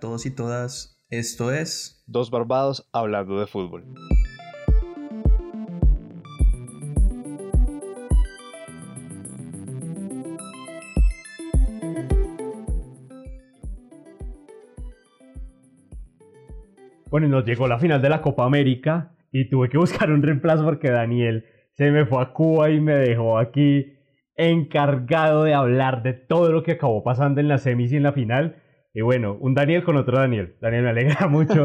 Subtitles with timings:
[0.00, 1.00] todos y todas.
[1.10, 3.84] Esto es Dos Barbados hablando de fútbol.
[17.10, 20.22] Bueno, y nos llegó la final de la Copa América y tuve que buscar un
[20.22, 23.94] reemplazo porque Daniel se me fue a Cuba y me dejó aquí
[24.36, 28.12] encargado de hablar de todo lo que acabó pasando en la semis y en la
[28.12, 28.62] final.
[28.94, 30.54] Y bueno, un Daniel con otro Daniel.
[30.60, 31.64] Daniel me alegra mucho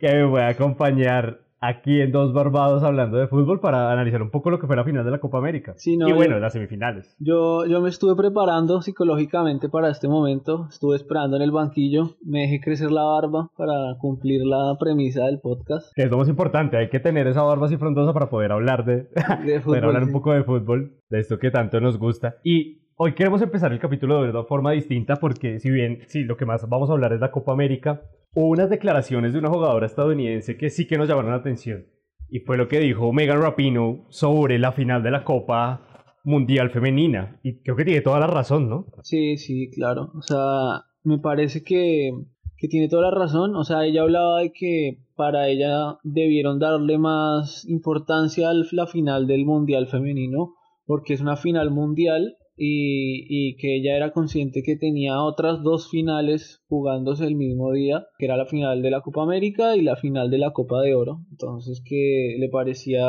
[0.00, 4.50] que me pueda acompañar aquí en Dos Barbados hablando de fútbol para analizar un poco
[4.50, 5.72] lo que fue la final de la Copa América.
[5.78, 7.16] Sí, no, y bueno, yo- las semifinales.
[7.18, 12.42] Yo, yo me estuve preparando psicológicamente para este momento, estuve esperando en el banquillo, me
[12.42, 16.76] dejé crecer la barba para cumplir la premisa del podcast Que es lo más importante,
[16.76, 19.84] hay que tener esa barba así frondosa para poder hablar de, de poder fútbol.
[19.84, 22.36] hablar un poco de fútbol, de esto que tanto nos gusta.
[22.44, 26.36] Y hoy queremos empezar el capítulo de una forma distinta porque si bien, sí, lo
[26.36, 28.02] que más vamos a hablar es la Copa América,
[28.34, 31.86] hubo unas declaraciones de una jugadora estadounidense que sí que nos llamaron la atención.
[32.28, 37.38] Y fue lo que dijo Megan Rapinoe sobre la final de la Copa Mundial Femenina.
[37.44, 38.86] Y creo que tiene toda la razón, ¿no?
[39.02, 40.10] Sí, sí, claro.
[40.16, 42.10] O sea, me parece que,
[42.56, 43.54] que tiene toda la razón.
[43.54, 49.28] O sea, ella hablaba de que para ella debieron darle más importancia a la final
[49.28, 54.76] del Mundial femenino, porque es una final mundial y, y que ella era consciente que
[54.76, 59.22] tenía otras dos finales jugándose el mismo día, que era la final de la Copa
[59.22, 61.20] América y la final de la Copa de Oro.
[61.30, 63.04] Entonces que le parecía...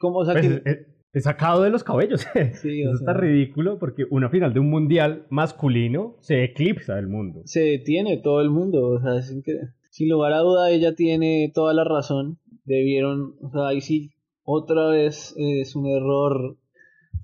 [0.00, 0.70] Como, o sea, Pues, que...
[0.70, 0.78] es-
[1.14, 2.26] es sacado de los cabellos.
[2.60, 7.40] Sí, Eso está ridículo porque una final de un mundial masculino se eclipsa del mundo.
[7.46, 8.88] se detiene todo el mundo.
[8.88, 12.38] O sea, es incre- sin lugar a duda ella tiene toda la razón.
[12.64, 14.10] Debieron, o sea, ahí sí,
[14.44, 16.58] otra vez es un error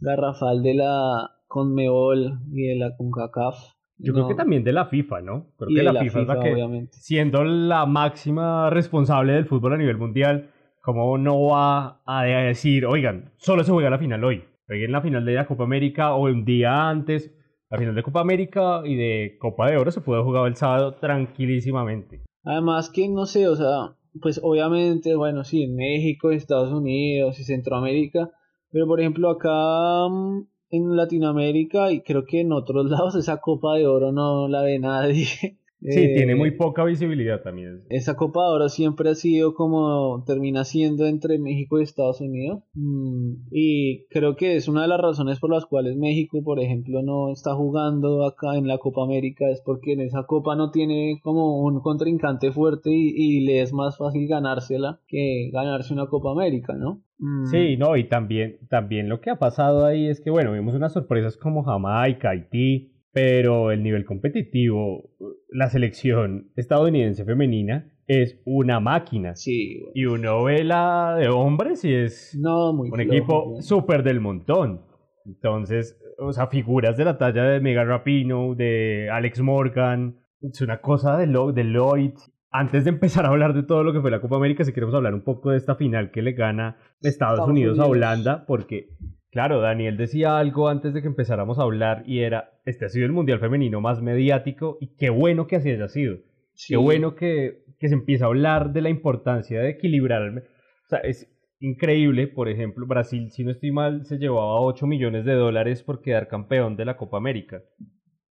[0.04, 3.56] garrafal de la Conmebol y de la CONCACAF.
[3.98, 5.46] Yo No, creo que también de la FIFA, ¿no?
[5.56, 6.92] Creo y que de la, la FIFA, es la FIFA, que, obviamente.
[6.98, 10.50] siendo la máxima responsable del fútbol a nivel mundial,
[10.82, 14.44] ¿cómo no va a decir, oigan, solo se juega la final hoy?
[14.66, 17.32] Jueguen la final de la Copa América o un día antes.
[17.70, 20.94] La final de Copa América y de Copa de Oro se puede jugar el sábado
[20.94, 22.22] tranquilísimamente.
[22.44, 27.44] Además que no sé, o sea, pues obviamente, bueno, sí, en México, Estados Unidos y
[27.44, 28.30] Centroamérica,
[28.74, 33.76] pero por ejemplo acá mm, en Latinoamérica y creo que en otros lados esa Copa
[33.76, 35.26] de Oro no la ve nadie.
[35.86, 37.82] Sí, Eh, tiene muy poca visibilidad también.
[37.90, 42.62] Esa Copa de Oro siempre ha sido como termina siendo entre México y Estados Unidos.
[42.72, 47.02] Mm, y creo que es una de las razones por las cuales México, por ejemplo,
[47.02, 49.44] no está jugando acá en la Copa América.
[49.50, 53.74] Es porque en esa Copa no tiene como un contrincante fuerte y, y le es
[53.74, 57.02] más fácil ganársela que ganarse una Copa América, ¿no?
[57.18, 60.74] Mm, Sí, no, y también, también lo que ha pasado ahí es que, bueno, vimos
[60.74, 65.10] unas sorpresas como Jamaica, Haití, pero el nivel competitivo,
[65.48, 69.34] la selección estadounidense femenina es una máquina.
[69.36, 69.92] Sí, bueno.
[69.94, 74.20] Y uno ve la de hombres y es No, muy un flojo, equipo súper del
[74.20, 74.82] montón.
[75.24, 80.80] Entonces, o sea, figuras de la talla de Megan Rapinoe, de Alex Morgan, es una
[80.80, 82.12] cosa de, Lo- de Lloyd.
[82.56, 84.94] Antes de empezar a hablar de todo lo que fue la Copa América, si queremos
[84.94, 87.86] hablar un poco de esta final que le gana Estados, Estados Unidos, a.
[87.86, 88.90] Holanda, porque,
[89.32, 93.06] claro, Daniel decía algo antes de que empezáramos a hablar y era, este ha sido
[93.06, 96.18] el Mundial Femenino más mediático y qué bueno que así haya sido.
[96.52, 96.74] Sí.
[96.74, 100.22] Qué bueno que, que se empieza a hablar de la importancia de equilibrar.
[100.22, 101.28] O sea, es
[101.58, 106.00] increíble, por ejemplo, Brasil, si no estoy mal, se llevaba 8 millones de dólares por
[106.00, 107.62] quedar campeón de la Copa América.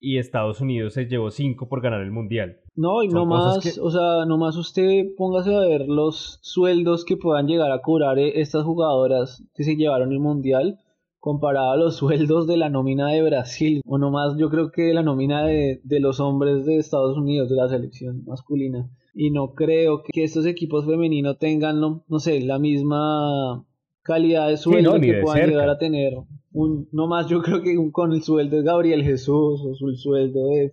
[0.04, 2.58] Y Estados Unidos se llevó 5 por ganar el Mundial.
[2.76, 7.18] No, y Son nomás, que- o sea, nomás usted póngase a ver los sueldos que
[7.18, 10.80] puedan llegar a cobrar eh, estas jugadoras que se llevaron el mundial
[11.20, 11.98] comparado a los
[12.38, 16.00] sueldos de la nómina de Brasil, o nomás yo creo que la nómina de, de
[16.00, 18.90] los hombres de Estados Unidos, de la selección masculina.
[19.14, 23.64] Y no creo que estos equipos femeninos tengan, no, no sé, la misma
[24.04, 26.14] calidad de sueldo no, que puedan llegar a tener.
[26.54, 29.96] Un, no más yo creo que un- con el sueldo de Gabriel Jesús o el
[29.96, 30.72] sueldo de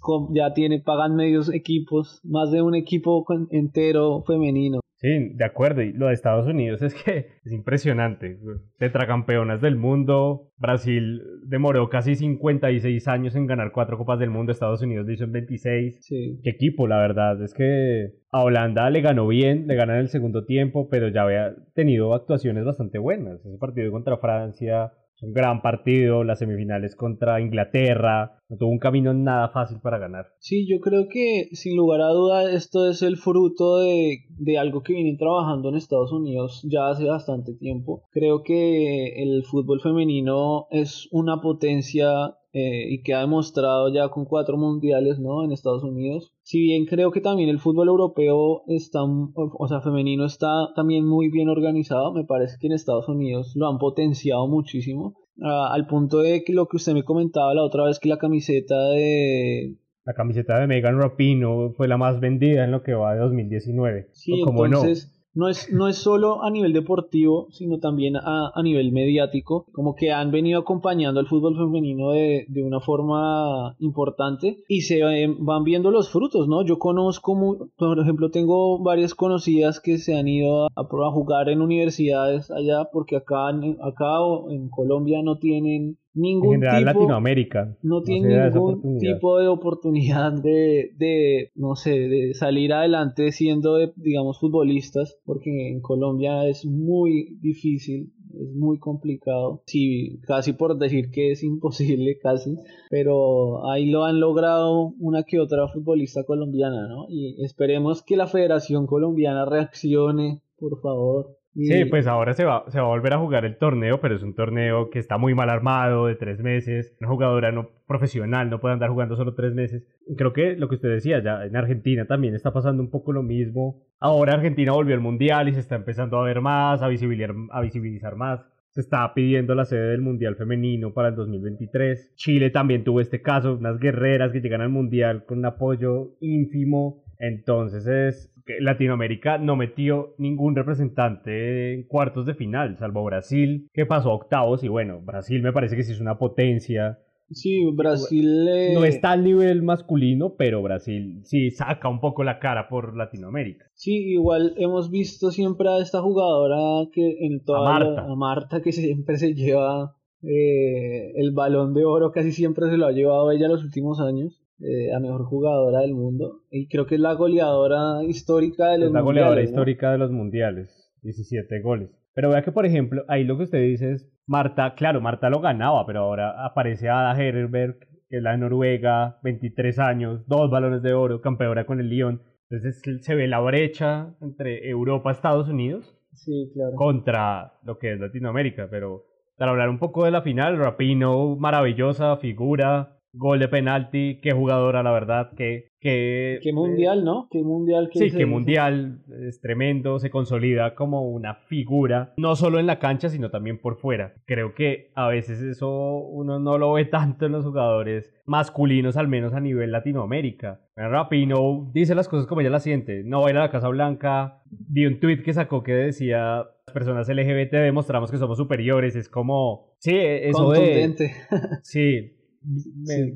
[0.00, 4.80] com- ya tiene, pagan medios equipos, más de un equipo con- entero femenino.
[4.96, 5.82] Sí, de acuerdo.
[5.82, 8.38] Y lo de Estados Unidos es que es impresionante.
[8.78, 10.50] Tetracampeonas del mundo.
[10.56, 14.52] Brasil demoró casi 56 años en ganar cuatro Copas del Mundo.
[14.52, 15.98] Estados Unidos lo hizo en 26.
[16.04, 16.40] Sí.
[16.42, 17.42] qué equipo, la verdad.
[17.42, 21.22] Es que a Holanda le ganó bien, le gana en el segundo tiempo, pero ya
[21.22, 23.44] había tenido actuaciones bastante buenas.
[23.44, 24.92] Ese partido contra Francia,
[25.22, 30.26] un gran partido, las semifinales contra Inglaterra, no tuvo un camino nada fácil para ganar.
[30.38, 34.82] Sí, yo creo que sin lugar a duda esto es el fruto de, de algo
[34.82, 38.04] que vienen trabajando en Estados Unidos ya hace bastante tiempo.
[38.10, 44.24] Creo que el fútbol femenino es una potencia eh, y que ha demostrado ya con
[44.24, 45.44] cuatro mundiales, ¿no?
[45.44, 46.32] En Estados Unidos.
[46.42, 51.28] Si bien creo que también el fútbol europeo está, o sea, femenino está también muy
[51.28, 55.16] bien organizado, me parece que en Estados Unidos lo han potenciado muchísimo.
[55.38, 58.88] al punto de que lo que usted me comentaba la otra vez que la camiseta
[58.88, 59.76] de
[60.06, 64.08] la camiseta de Megan Rapino fue la más vendida en lo que va de 2019.
[64.12, 65.15] Sí, entonces no
[65.48, 70.10] es, no es solo a nivel deportivo, sino también a, a, nivel mediático, como que
[70.10, 75.00] han venido acompañando al fútbol femenino de, de una forma importante y se
[75.38, 76.64] van viendo los frutos, ¿no?
[76.64, 81.60] Yo conozco, por ejemplo, tengo varias conocidas que se han ido a, a jugar en
[81.60, 84.18] universidades allá, porque acá, acá
[84.50, 90.92] en Colombia no tienen ningún en general Latinoamérica no tiene ningún tipo de oportunidad de,
[90.96, 98.12] de, no sé, de salir adelante siendo, digamos, futbolistas, porque en Colombia es muy difícil,
[98.34, 102.56] es muy complicado, sí, casi por decir que es imposible, casi,
[102.90, 107.06] pero ahí lo han logrado una que otra futbolista colombiana, ¿no?
[107.08, 112.78] Y esperemos que la Federación Colombiana reaccione, por favor, Sí, pues ahora se va, se
[112.78, 115.48] va a volver a jugar el torneo, pero es un torneo que está muy mal
[115.48, 116.94] armado, de tres meses.
[117.00, 119.82] Una jugadora no profesional no puede andar jugando solo tres meses.
[120.16, 123.22] Creo que lo que usted decía, ya en Argentina también está pasando un poco lo
[123.22, 123.82] mismo.
[123.98, 127.60] Ahora Argentina volvió al Mundial y se está empezando a ver más, a visibilizar, a
[127.62, 128.40] visibilizar más.
[128.70, 132.14] Se está pidiendo la sede del Mundial Femenino para el 2023.
[132.16, 137.02] Chile también tuvo este caso, unas guerreras que llegan al Mundial con un apoyo ínfimo.
[137.18, 144.10] Entonces es Latinoamérica no metió ningún representante en cuartos de final, salvo Brasil, que pasó
[144.10, 144.62] a octavos.
[144.64, 146.98] Y bueno, Brasil me parece que sí es una potencia.
[147.30, 148.46] Sí, Brasil.
[148.74, 153.66] No está al nivel masculino, pero Brasil sí saca un poco la cara por Latinoamérica.
[153.74, 157.76] Sí, igual hemos visto siempre a esta jugadora que en toda.
[157.76, 158.02] A Marta.
[158.02, 162.86] a Marta, que siempre se lleva eh, el balón de oro, casi siempre se lo
[162.86, 164.40] ha llevado ella los últimos años.
[164.58, 166.40] Eh, a mejor jugadora del mundo.
[166.50, 170.10] Y creo que es la goleadora histórica de los es la goleadora histórica de los
[170.10, 170.90] mundiales.
[171.02, 171.90] 17 goles.
[172.14, 175.40] Pero vea que, por ejemplo, ahí lo que usted dice es, Marta, claro, Marta lo
[175.40, 180.82] ganaba, pero ahora aparece Ada Herberg, que es la de Noruega, 23 años, dos balones
[180.82, 182.22] de oro, campeona con el Lyon.
[182.48, 186.74] Entonces se ve la brecha entre Europa, Estados Unidos, sí, claro.
[186.76, 188.68] contra lo que es Latinoamérica.
[188.70, 189.04] Pero
[189.36, 194.82] para hablar un poco de la final, Rapino, maravillosa figura, gol de penalti, qué jugadora,
[194.82, 195.70] la verdad, que...
[195.80, 197.28] que qué mundial, ¿no?
[197.30, 197.90] Qué mundial.
[197.92, 202.78] Que sí, qué mundial, es tremendo, se consolida como una figura, no solo en la
[202.78, 204.14] cancha, sino también por fuera.
[204.26, 209.08] Creo que a veces eso uno no lo ve tanto en los jugadores masculinos, al
[209.08, 210.60] menos a nivel Latinoamérica.
[210.76, 213.68] Rapino dice las cosas como ella las siente, no va a ir a la Casa
[213.68, 218.96] Blanca, vi un tweet que sacó que decía las personas LGBT demostramos que somos superiores,
[218.96, 220.94] es como, sí, eso de...
[221.62, 222.15] sí,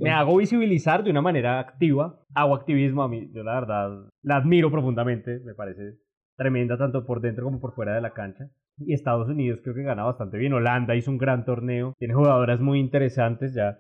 [0.01, 3.91] me, hago visibilizar de una manera activa, hago activismo a mí, yo la verdad
[4.23, 5.99] la admiro profundamente, me parece
[6.37, 8.51] tremenda tanto por dentro como por fuera de la cancha.
[8.79, 12.61] Y Estados Unidos creo que gana bastante bien, Holanda hizo un gran torneo, tiene jugadoras
[12.61, 13.79] muy interesantes, ya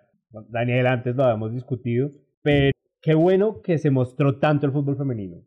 [0.50, 2.10] Daniel antes lo habíamos discutido,
[2.42, 5.38] pero qué bueno que se mostró tanto el fútbol femenino.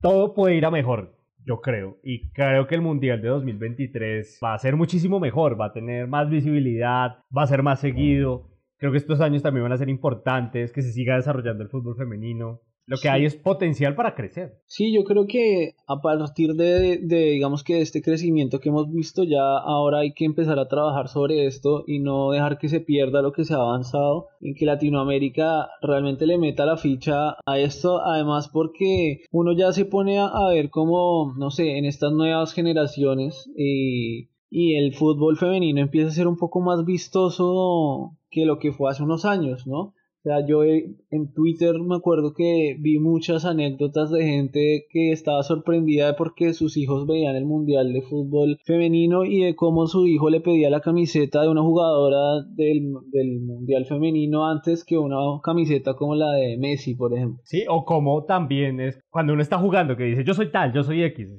[0.00, 1.98] todo puede ir a mejor, yo creo.
[2.02, 6.06] Y creo que el Mundial de 2023 va a ser muchísimo mejor, va a tener
[6.06, 8.50] más visibilidad, va a ser más seguido.
[8.80, 11.96] Creo que estos años también van a ser importantes, que se siga desarrollando el fútbol
[11.96, 12.62] femenino.
[12.86, 14.54] Lo que hay es potencial para crecer.
[14.64, 19.22] Sí, yo creo que a partir de, de, digamos que este crecimiento que hemos visto,
[19.22, 23.20] ya ahora hay que empezar a trabajar sobre esto y no dejar que se pierda
[23.20, 28.02] lo que se ha avanzado, en que Latinoamérica realmente le meta la ficha a esto,
[28.02, 32.54] además porque uno ya se pone a, a ver cómo, no sé, en estas nuevas
[32.54, 38.58] generaciones y y el fútbol femenino empieza a ser un poco más vistoso que lo
[38.58, 39.94] que fue hace unos años, ¿no?
[40.20, 45.42] O sea, yo en Twitter me acuerdo que vi muchas anécdotas de gente que estaba
[45.42, 50.06] sorprendida de porque sus hijos veían el Mundial de Fútbol Femenino y de cómo su
[50.06, 55.16] hijo le pedía la camiseta de una jugadora del, del Mundial Femenino antes que una
[55.42, 57.40] camiseta como la de Messi, por ejemplo.
[57.44, 60.82] Sí, o como también es cuando uno está jugando que dice yo soy tal, yo
[60.82, 61.30] soy X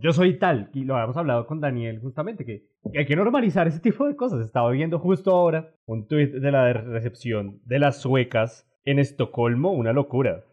[0.00, 2.64] yo soy tal, y lo habíamos hablado con Daniel justamente, que,
[2.96, 4.44] hay que normalizar ese tipo de cosas.
[4.44, 9.92] Estaba viendo justo ahora un tuit de la recepción de las suecas en Estocolmo, una
[9.92, 10.44] locura,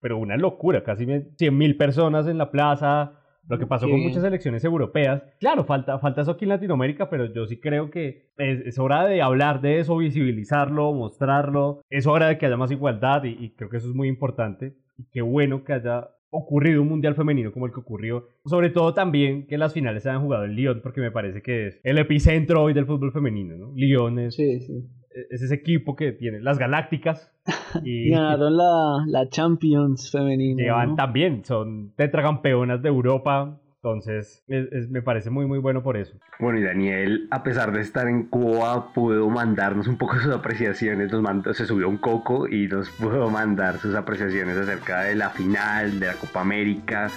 [0.00, 4.64] pero una locura, casi 100.000 personas en la plaza, lo que pasó con muchas elecciones
[4.64, 5.22] europeas.
[5.40, 9.22] Claro, falta, falta eso aquí en Latinoamérica, pero yo sí creo que es, hora de
[9.22, 11.82] hablar de eso, visibilizarlo, mostrarlo.
[11.90, 14.76] Es hora de que haya más igualdad y, y creo que eso es muy importante.
[14.96, 18.28] Y qué bueno que haya ocurrido un mundial femenino como el que ocurrió.
[18.44, 21.68] Sobre todo también que las finales se han jugado en Lyon, porque me parece que
[21.68, 23.72] es el epicentro hoy del fútbol femenino, ¿no?
[23.74, 24.88] Lyon es sí, sí.
[25.30, 27.32] es ese equipo que tiene las Galácticas.
[27.84, 30.62] Y ganaron la, la Champions femenina.
[30.62, 33.60] Llevan también, son tetracampeonas de Europa.
[33.82, 36.12] Entonces, me parece muy, muy bueno por eso.
[36.38, 41.10] Bueno, y Daniel, a pesar de estar en Cuba, pudo mandarnos un poco sus apreciaciones.
[41.10, 45.30] Nos mandó, se subió un coco y nos pudo mandar sus apreciaciones acerca de la
[45.30, 47.08] final, de la Copa América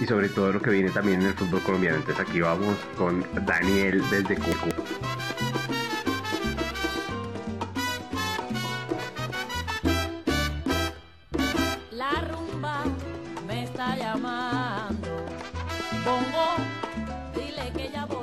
[0.00, 1.98] y sobre todo lo que viene también en el fútbol colombiano.
[1.98, 4.74] Entonces, aquí vamos con Daniel desde Cuba.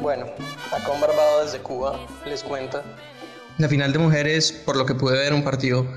[0.06, 0.28] Bueno,
[0.72, 2.84] acá un barbado desde Cuba les cuenta.
[3.58, 5.88] La final de mujeres, por lo que pude ver, un partido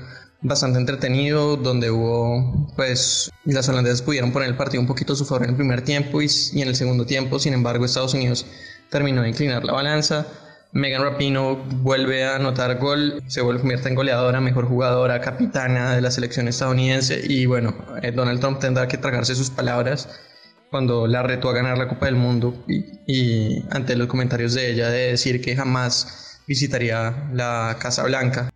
[0.41, 5.25] bastante entretenido, donde hubo, pues, las holandesas pudieron poner el partido un poquito a su
[5.25, 8.47] favor en el primer tiempo y, en el segundo tiempo, sin embargo, Estados Unidos
[8.89, 10.25] terminó de inclinar la balanza.
[10.71, 16.01] Megan Rapino vuelve a anotar gol, se vuelve convierte en goleadora, mejor jugadora, capitana de
[16.01, 20.09] la selección estadounidense y bueno, eh, Donald Trump tendrá que tragarse sus palabras
[20.69, 24.89] cuando la retó a ganar la Copa del Mundo y, ante los comentarios de ella
[24.89, 28.49] de decir que jamás visitaría la Casa Blanca.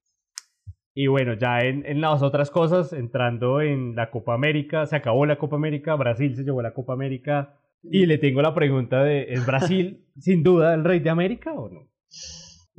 [0.95, 5.25] Y bueno, ya en, en, las otras cosas, entrando en la Copa América, se acabó
[5.25, 9.23] la Copa América, Brasil se llevó la Copa América y le tengo la pregunta de,
[9.33, 11.89] ¿es Brasil sin duda el rey de América o no?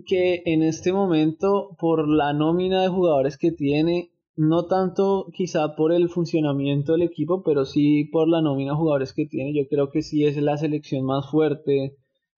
[0.07, 5.93] Que en este momento, por la nómina de jugadores que tiene, no tanto quizá por
[5.93, 9.55] el funcionamiento del equipo, pero sí por la nómina de jugadores que tiene.
[9.55, 11.97] Yo creo que sí es la selección más fuerte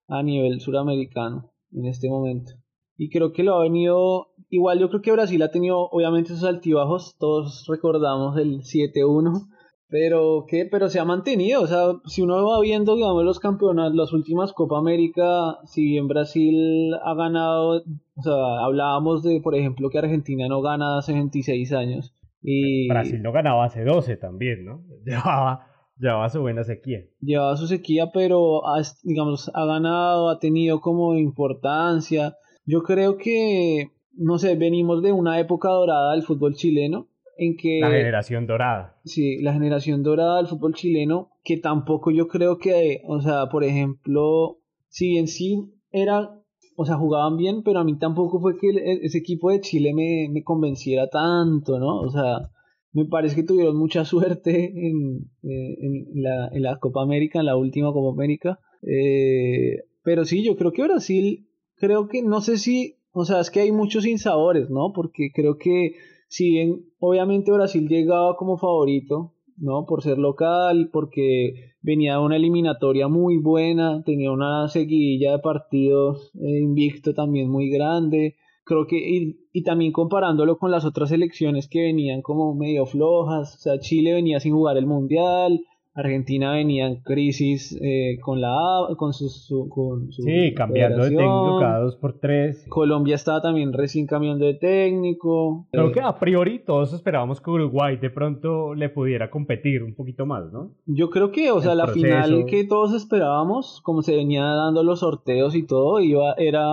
[0.08, 2.52] a nivel suramericano en este momento.
[2.98, 6.44] Y creo que lo ha venido, igual yo creo que Brasil ha tenido obviamente sus
[6.44, 9.48] altibajos, todos recordamos el 7-1,
[9.88, 13.94] pero que pero se ha mantenido, o sea, si uno va viendo digamos los campeonatos,
[13.94, 17.82] las últimas Copa América, si bien Brasil ha ganado,
[18.16, 23.22] o sea, hablábamos de por ejemplo que Argentina no gana hace 26 años y Brasil
[23.22, 24.82] no ganaba hace 12 también, ¿no?
[25.04, 25.66] Llevaba
[25.98, 27.00] llevaba su buena sequía.
[27.20, 32.36] Llevaba su sequía, pero ha, digamos ha ganado, ha tenido como importancia.
[32.66, 37.80] Yo creo que no sé, venimos de una época dorada del fútbol chileno en que...
[37.80, 38.96] La generación dorada.
[39.04, 43.64] Sí, la generación dorada del fútbol chileno, que tampoco yo creo que, o sea, por
[43.64, 46.30] ejemplo, si bien sí era,
[46.76, 48.68] o sea, jugaban bien, pero a mí tampoco fue que
[49.02, 52.00] ese equipo de Chile me, me convenciera tanto, ¿no?
[52.00, 52.50] O sea,
[52.92, 57.46] me parece que tuvieron mucha suerte en, eh, en, la, en la Copa América, en
[57.46, 58.58] la última Copa América.
[58.82, 63.50] Eh, pero sí, yo creo que Brasil, creo que, no sé si, o sea, es
[63.50, 64.92] que hay muchos insabores, ¿no?
[64.94, 65.96] Porque creo que
[66.28, 69.86] si bien obviamente Brasil llegaba como favorito, ¿no?
[69.86, 76.30] Por ser local, porque venía de una eliminatoria muy buena, tenía una seguidilla de partidos
[76.34, 78.36] eh, invicto también muy grande.
[78.64, 83.54] Creo que, y, y, también comparándolo con las otras elecciones que venían como medio flojas,
[83.54, 85.60] o sea, Chile venía sin jugar el Mundial,
[85.96, 88.54] Argentina venía en crisis eh, con la
[88.96, 92.66] con su, con su sí cambiando de técnico cada dos por tres.
[92.68, 95.66] Colombia estaba también recién cambiando de técnico.
[95.72, 100.26] Creo que a priori todos esperábamos que Uruguay de pronto le pudiera competir un poquito
[100.26, 104.44] más no yo creo que o sea la final que todos esperábamos como se venía
[104.44, 106.66] dando los sorteos y todo iba era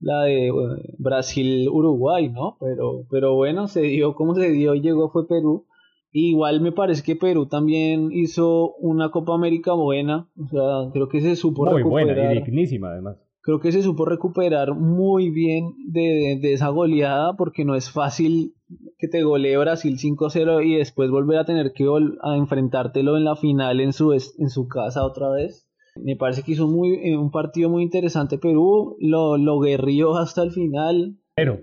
[0.00, 0.50] la de
[0.98, 5.66] Brasil Uruguay no pero pero bueno se dio como se dio y llegó fue Perú
[6.12, 11.20] Igual me parece que Perú también hizo una Copa América buena, o sea, creo que
[11.20, 13.16] se supo muy buena y dignísima además.
[13.42, 18.54] Creo que se supo recuperar muy bien de, de, esa goleada porque no es fácil
[18.98, 21.86] que te golee Brasil 5-0 y después volver a tener que
[22.22, 25.66] a enfrentártelo en la final en su, en su casa otra vez.
[25.96, 30.42] Me parece que hizo muy, eh, un partido muy interesante Perú, lo, lo guerrió hasta
[30.42, 31.16] el final.
[31.34, 31.60] Pero.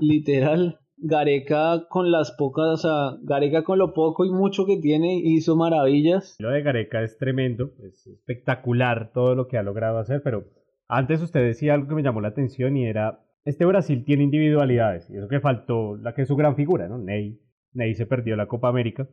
[0.00, 0.77] literal.
[1.00, 5.56] Gareca con las pocas, o sea, Gareca con lo poco y mucho que tiene hizo
[5.56, 6.36] maravillas.
[6.38, 10.44] Lo de Gareca es tremendo, es espectacular todo lo que ha logrado hacer, pero
[10.88, 15.08] antes usted decía algo que me llamó la atención y era, este Brasil tiene individualidades,
[15.10, 16.98] y eso que faltó, la que es su gran figura, ¿no?
[16.98, 17.40] Ney,
[17.72, 19.08] Ney se perdió la Copa América,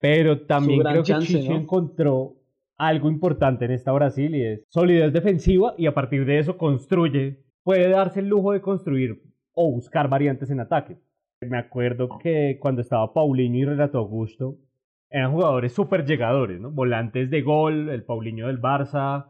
[0.00, 2.36] pero también creo que Chicho encontró
[2.76, 7.44] algo importante en esta Brasil y es solidez defensiva y a partir de eso construye,
[7.62, 10.96] puede darse el lujo de construir o buscar variantes en ataque.
[11.48, 14.58] Me acuerdo que cuando estaba Paulinho y Renato Augusto,
[15.10, 16.70] eran jugadores súper llegadores, ¿no?
[16.70, 19.26] Volantes de gol, el Paulinho del Barça,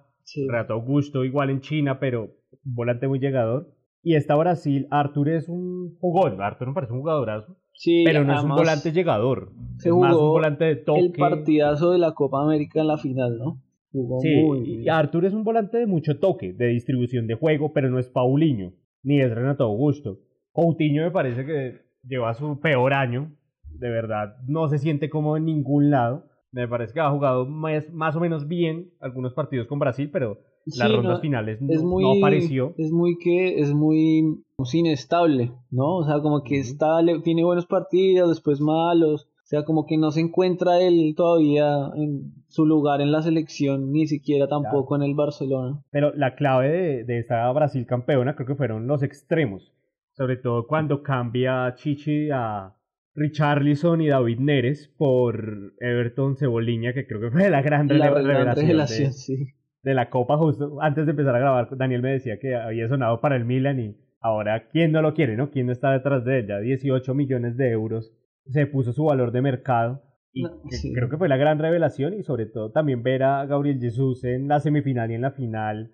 [0.49, 3.75] Renato Augusto igual en China, pero volante muy llegador.
[4.03, 8.37] Y esta Brasil, Artur es un jugón, Artur me parece un jugadorazo, sí, pero no
[8.37, 11.01] es un volante llegador, se es más un volante de toque.
[11.01, 13.63] El partidazo de la Copa América en la final, ¿no?
[13.93, 17.91] Jugó sí, y Artur es un volante de mucho toque, de distribución de juego, pero
[17.91, 18.73] no es Paulinho,
[19.05, 20.19] ni es Renato Augusto.
[20.51, 23.33] Coutinho me parece que lleva su peor año.
[23.71, 26.27] De verdad, no se siente como en ningún lado.
[26.53, 30.39] Me parece que ha jugado más, más o menos bien algunos partidos con Brasil, pero
[30.67, 32.75] las Sí, rondas no, finales no, es muy, no apareció.
[32.77, 35.97] Es muy que es muy pues, inestable, ¿no?
[35.97, 39.29] O sea, como que está, tiene buenos partidos, después malos.
[39.45, 43.93] O sea, como que no se encuentra él todavía en su lugar en la selección,
[43.93, 45.83] ni siquiera tampoco en el Barcelona.
[45.91, 49.73] Pero la clave de, de esta Brasil campeona creo que fueron los extremos.
[50.15, 52.75] Sobre todo cuando cambia Chichi a
[53.15, 58.67] Richarlison y David Neres por Everton Ceboliña, que creo que fue la gran, La revelación,
[58.67, 59.47] revelación, de, sí.
[59.83, 60.37] de la Copa.
[60.39, 63.81] Justo antes de empezar a grabar, Daniel me decía que había sonado para el Milan
[63.81, 65.37] y ahora, ¿quién no lo quiere?
[65.37, 66.59] no ¿Quién no está detrás de ella?
[66.61, 68.13] 18 millones de euros.
[68.47, 70.03] Se puso su valor de mercado.
[70.35, 70.93] Y No, que- sí.
[70.95, 74.49] creo que fue la gran revelación y sobre todo también ver a Gabriel Jesús en
[74.49, 75.93] la semifinal y en la final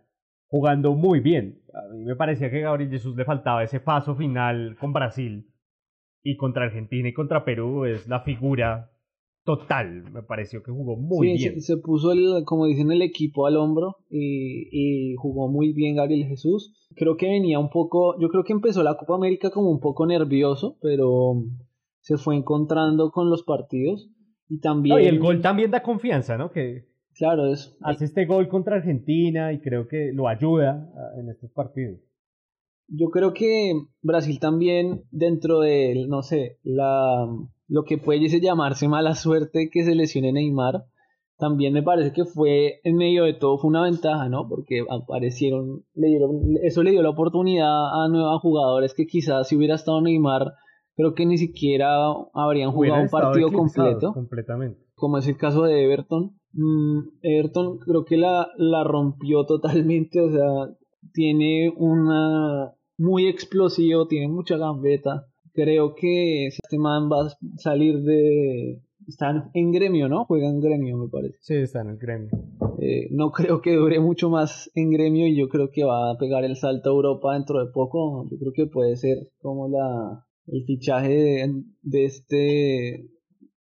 [0.48, 1.60] jugando muy bien.
[1.72, 5.46] A mí me parecía que a Gabriel Jesús le faltaba ese paso final con Brasil
[6.22, 8.90] y contra Argentina y contra Perú es la figura
[9.44, 10.04] total.
[10.12, 11.60] Me pareció que jugó muy Sí, bien.
[11.60, 15.96] Se, se puso, el, como dicen, el equipo al hombro y, y jugó muy bien
[15.96, 16.74] Gabriel Jesús.
[16.96, 20.06] Creo que venía un poco, yo creo que empezó la Copa América como un poco
[20.06, 21.44] nervioso, pero
[22.00, 24.10] se fue encontrando con los partidos.
[24.48, 26.50] Y también, No, y el gol también da confianza, ¿no?
[26.50, 26.87] Que
[27.18, 31.50] claro, es, hace este gol contra Argentina y creo que lo ayuda ah, en estos
[31.50, 32.00] partidos.
[32.88, 37.26] Yo creo que Brasil también, dentro de, no sé, la,
[37.66, 40.84] lo que puede llamarse mala suerte que se lesione Neymar,
[41.36, 44.48] también me parece que fue, en medio de todo, fue una ventaja, ¿no?
[44.48, 49.56] Porque aparecieron, le dieron, eso le dio la oportunidad a nuevos jugadores que quizás si
[49.56, 50.54] hubiera estado Neymar,
[50.96, 54.80] creo que ni siquiera habrían jugado un partido completo Completamente.
[54.94, 56.37] como es el caso de Everton.
[56.52, 60.76] Mm, Everton creo que la, la rompió totalmente, o sea,
[61.12, 65.26] tiene una muy explosivo, tiene mucha gambeta.
[65.54, 68.80] Creo que este man va a salir de...
[69.06, 70.26] Está en gremio, ¿no?
[70.26, 71.38] Juega en gremio, me parece.
[71.40, 72.30] Sí, está en el gremio.
[72.78, 76.18] Eh, no creo que dure mucho más en gremio y yo creo que va a
[76.18, 78.28] pegar el salto a Europa dentro de poco.
[78.30, 83.08] Yo creo que puede ser como la el fichaje de, de este...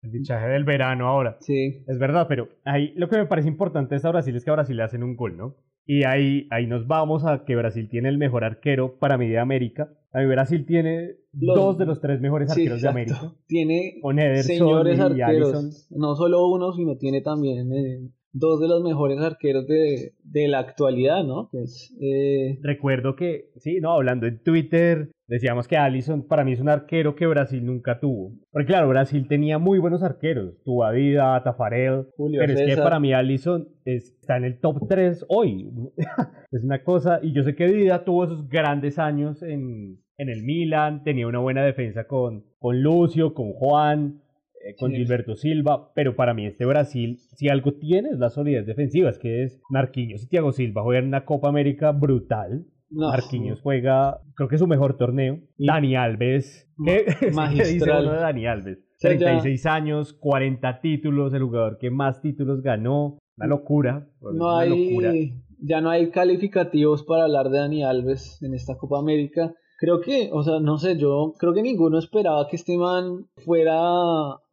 [0.04, 1.38] El fichaje del verano ahora.
[1.42, 4.50] Sí, Es verdad, pero ahí lo que me parece importante de esta Brasil es que
[4.52, 5.56] a Brasil le hacen un gol, ¿no?
[5.86, 9.40] Y ahí, ahí nos vamos a que Brasil tiene el mejor arquero para mí de
[9.40, 9.90] América.
[10.12, 12.88] A mí Brasil tiene Los- dos de los tres mejores Sí, arqueros de.
[12.90, 13.34] América.
[13.48, 15.54] Tiene Con Ederson señores y arqueros.
[15.54, 15.98] Alisson.
[16.00, 20.60] No solo uno, sino tiene también eh, dos de los mejores arqueros de, de la
[20.60, 21.50] actualidad, ¿no?
[22.00, 26.70] Eh, Recuerdo que, sí, no, hablando en Twitter, decíamos que Alisson para mí es un
[26.70, 28.34] arquero que Brasil nunca tuvo.
[28.52, 30.56] Porque claro, Brasil tenía muy buenos arqueros.
[30.64, 32.08] Tuvo a Vida, Tafarel.
[32.16, 35.70] Julio Pero es que para mí Alisson es- está en el top 3 hoy.
[36.52, 40.44] es una cosa, y yo sé que Vida tuvo esos grandes años en, en el
[40.44, 44.22] Milan, tenía una buena defensa con, con Lucio, con Juan,
[44.66, 44.98] eh, con Sí.
[44.98, 49.20] Gilberto Silva, pero para mí este Brasil, si algo tiene es la solidez defensiva, es
[49.20, 52.66] que es Marquinhos y Thiago Silva juegan una Copa América brutal.
[52.90, 55.40] no, Marquinhos juega, creo que su mejor torneo.
[55.58, 58.04] Y- Dani Alves, ¿qué, ¿qué dice magistral.
[58.06, 58.80] uno de Dani Alves?
[58.98, 63.18] sea, ya- 36 años, 40 títulos, el jugador que más títulos ganó.
[63.38, 64.08] Una locura.
[64.22, 65.10] no una locura.
[65.12, 69.54] hay, ya no hay calificativos para hablar de Dani Alves en esta Copa América.
[69.80, 73.78] Creo que, o sea, no sé, yo creo que ninguno esperaba que este man fuera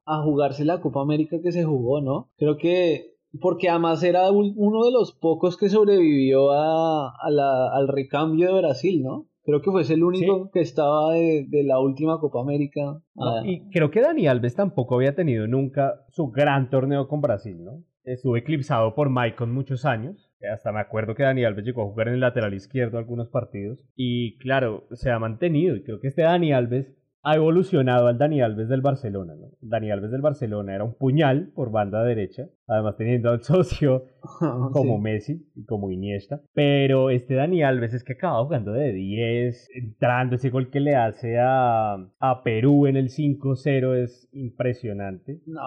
[0.07, 2.29] a jugarse la Copa América que se jugó, ¿no?
[2.37, 7.69] Creo que porque además era un- uno de los pocos que sobrevivió a, a la-
[7.75, 9.27] al recambio de Brasil, ¿no?
[9.45, 12.81] Creo que fue el único que estaba de, de la última Copa América.
[13.15, 17.21] No, Ah, y creo que Dani Alves tampoco había tenido nunca su gran torneo con
[17.21, 17.83] Brasil, ¿no?
[18.05, 20.31] Estuvo eclipsado por Maicon muchos años.
[20.39, 23.29] que Hasta me acuerdo que Dani Alves llegó a jugar en el lateral izquierdo algunos
[23.29, 23.85] partidos.
[23.97, 25.75] Y claro, se ha mantenido.
[25.77, 29.49] Y creo que este Dani Alves ha evolucionado al Dani Alves del Barcelona, ¿no?
[29.63, 32.49] Dani Alves del Barcelona era un puñal por banda derecha.
[32.67, 34.05] Además teniendo al socio
[34.73, 35.03] como sí.
[35.03, 36.41] Messi y como Iniesta.
[36.55, 40.97] Pero este Dani Alves es que acaba jugando de 10, entrando ese gol que le
[40.97, 45.41] hace a, a Perú en el 5-0 es impresionante.
[45.47, 45.61] No,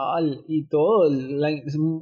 [0.48, 1.50] y todo, la,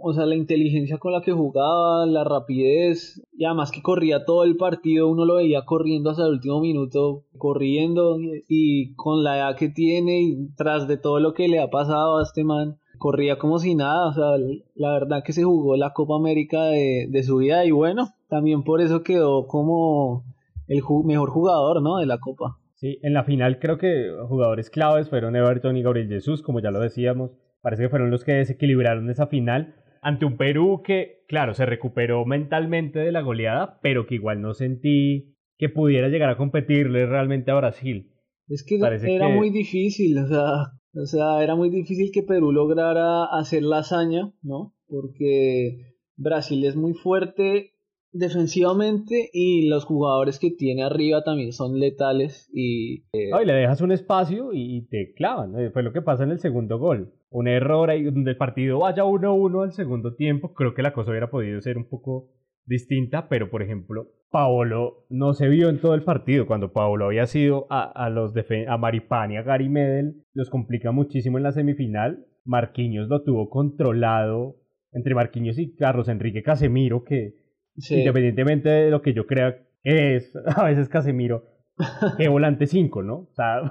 [0.02, 4.44] o sea, la inteligencia con la que jugaba, la rapidez, y además que corría todo
[4.44, 9.45] el partido, uno lo veía corriendo hasta el último minuto, corriendo, y, y con la
[9.56, 13.38] que tiene, y tras de todo lo que le ha pasado a este man, corría
[13.38, 14.38] como si nada, o sea,
[14.76, 18.64] la verdad que se jugó la Copa América de, de su vida, y bueno, también
[18.64, 20.24] por eso quedó como
[20.68, 21.98] el mejor jugador, ¿no?
[21.98, 22.58] De la Copa.
[22.76, 26.72] Sí, en la final creo que jugadores claves fueron Everton y Gabriel Jesús, como ya
[26.72, 27.32] lo decíamos.
[27.62, 32.26] Parece que fueron los que desequilibraron esa final ante un Perú que, claro, se recuperó
[32.26, 37.50] mentalmente de la goleada, pero que igual no sentí que pudiera llegar a competirle realmente
[37.50, 38.12] a Brasil.
[38.48, 43.26] Es que era muy difícil, o sea, o sea, era muy difícil que Perú lograra
[43.26, 44.74] hacer la hazaña, ¿no?
[44.88, 47.72] Porque Brasil es muy fuerte
[48.12, 53.04] defensivamente y los jugadores que tiene arriba también son letales y...
[53.12, 53.32] Eh...
[53.46, 57.14] le dejas un espacio y te clavan, fue lo que pasa en el segundo gol.
[57.30, 61.12] Un error ahí donde el partido vaya 1-1 al segundo tiempo, creo que la cosa
[61.12, 62.30] hubiera podido ser un poco
[62.66, 66.46] distinta, pero por ejemplo, Paolo no se vio en todo el partido.
[66.46, 68.34] Cuando Paolo había sido a, a los
[68.68, 72.26] a Maripani, a Gary Medel, los complica muchísimo en la semifinal.
[72.44, 74.58] Marquinhos lo tuvo controlado
[74.92, 77.46] entre Marquinhos y Carlos Enrique Casemiro, que
[77.90, 81.44] Independientemente de lo que yo crea que es a veces Casemiro,
[82.18, 83.16] que volante 5, ¿no?
[83.16, 83.62] O sea,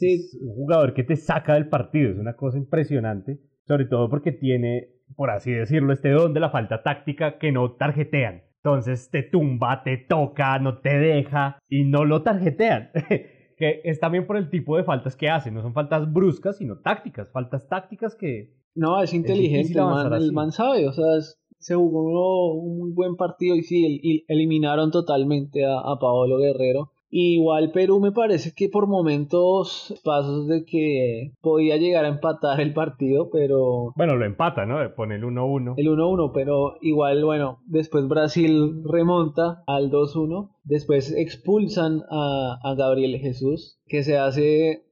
[0.00, 4.32] es un jugador que te saca del partido, es una cosa impresionante, sobre todo porque
[4.32, 8.42] tiene, por así decirlo, este don de la falta táctica que no tarjetean.
[8.62, 12.90] Entonces te tumba, te toca, no te deja y no lo tarjetean.
[13.58, 16.78] que es también por el tipo de faltas que hace, no son faltas bruscas, sino
[16.78, 18.56] tácticas, faltas tácticas que...
[18.74, 22.92] No, es inteligente, el man, el man sabe, o sea, es, se jugó un muy
[22.92, 26.92] buen partido y sí, eliminaron totalmente a, a Paolo Guerrero.
[27.10, 32.72] Igual Perú me parece que por momentos pasos de que podía llegar a empatar el
[32.74, 33.92] partido, pero...
[33.96, 34.78] Bueno, lo empata, ¿no?
[34.94, 35.74] Pone el 1-1.
[35.76, 40.50] El 1-1, pero igual, bueno, después Brasil remonta al 2-1.
[40.64, 44.84] Después expulsan a, a Gabriel Jesús, que se hace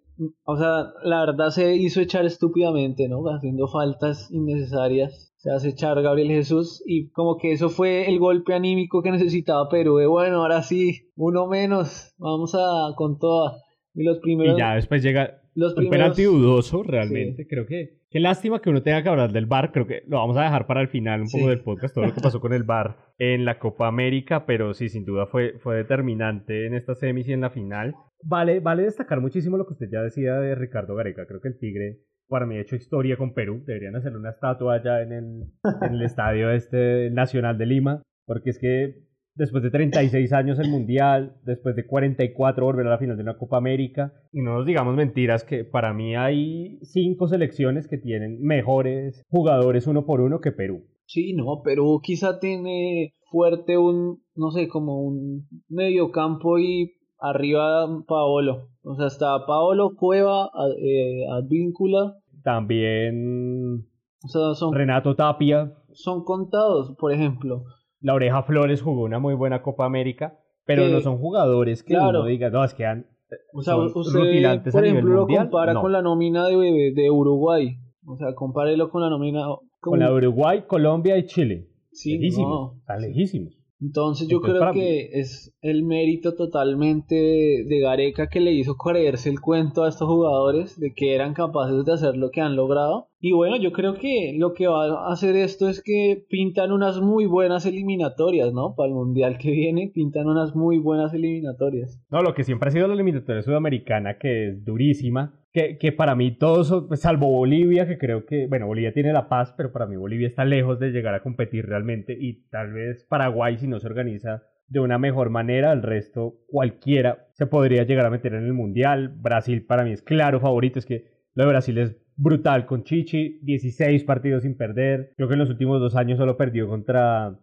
[0.44, 3.22] o sea, la verdad se hizo echar estúpidamente, ¿no?
[3.28, 8.52] Haciendo faltas innecesarias se hace echar Gabriel Jesús y como que eso fue el golpe
[8.52, 13.52] anímico que necesitaba Perú de bueno, ahora sí, uno menos, vamos a con toda.
[13.94, 14.56] Y los primeros...
[14.56, 15.94] Y ya después llega los primeros...
[15.94, 18.00] un penalti dudoso, realmente, creo que...
[18.10, 20.66] Qué lástima que uno tenga que hablar del bar, creo que lo vamos a dejar
[20.66, 23.44] para el final un poco del podcast, todo lo que pasó con el bar en
[23.44, 27.42] la Copa América, pero sí, sin duda fue, fue determinante en esta semis y en
[27.42, 27.94] la final.
[28.24, 31.58] Vale, vale destacar muchísimo lo que usted ya decía de Ricardo Gareca, creo que el
[31.58, 33.62] Tigre para mí he hecho historia con Perú.
[33.66, 35.42] Deberían hacerle una estatua allá en el,
[35.82, 40.70] en el estadio este nacional de Lima, porque es que después de 36 años el
[40.70, 44.66] Mundial, después de 44 volver a la final de una Copa América, y no nos
[44.66, 50.40] digamos mentiras que para mí hay cinco selecciones que tienen mejores jugadores uno por uno
[50.40, 50.86] que Perú.
[51.06, 57.86] Sí, no, Perú quizá tiene fuerte un, no sé, como un medio campo y arriba
[58.06, 58.68] Paolo.
[58.82, 62.16] O sea, está Paolo Cueva, eh, Advíncula.
[62.42, 63.86] También
[64.28, 65.72] son, Renato Tapia.
[65.92, 67.64] Son contados, por ejemplo.
[68.00, 72.24] La Oreja Flores jugó una muy buena Copa América, pero no son jugadores que uno
[72.24, 73.06] diga, no, es que han,
[73.52, 77.76] o sea, usted, por ejemplo, lo compara con la nómina de, de Uruguay.
[78.06, 79.46] O sea, compárelo con la nómina.
[79.80, 81.68] Con, la de Uruguay, Colombia y Chile.
[81.90, 82.76] Sí, lejísimos.
[82.78, 83.55] Están lejísimos.
[83.80, 89.40] Entonces yo creo que es el mérito totalmente de Gareca que le hizo creerse el
[89.40, 93.08] cuento a estos jugadores de que eran capaces de hacer lo que han logrado.
[93.20, 97.00] Y bueno, yo creo que lo que va a hacer esto es que pintan unas
[97.00, 98.74] muy buenas eliminatorias, ¿no?
[98.76, 102.00] Para el Mundial que viene, pintan unas muy buenas eliminatorias.
[102.10, 106.32] No, lo que siempre ha sido la eliminatoria sudamericana, que es durísima, que, para mí
[106.32, 109.96] todos, pues, salvo Bolivia, que creo que, bueno, Bolivia tiene la paz, pero para mí
[109.96, 113.86] Bolivia está lejos de llegar a competir realmente y tal vez Paraguay si no se
[113.86, 118.52] organiza de una mejor manera, el resto cualquiera se podría llegar a meter en el
[118.52, 119.08] Mundial.
[119.16, 123.38] Brasil para mí es claro favorito, es que lo de Brasil es brutal con Chichi,
[123.42, 127.38] 16 partidos sin perder, creo que en los últimos dos años solo perdió contra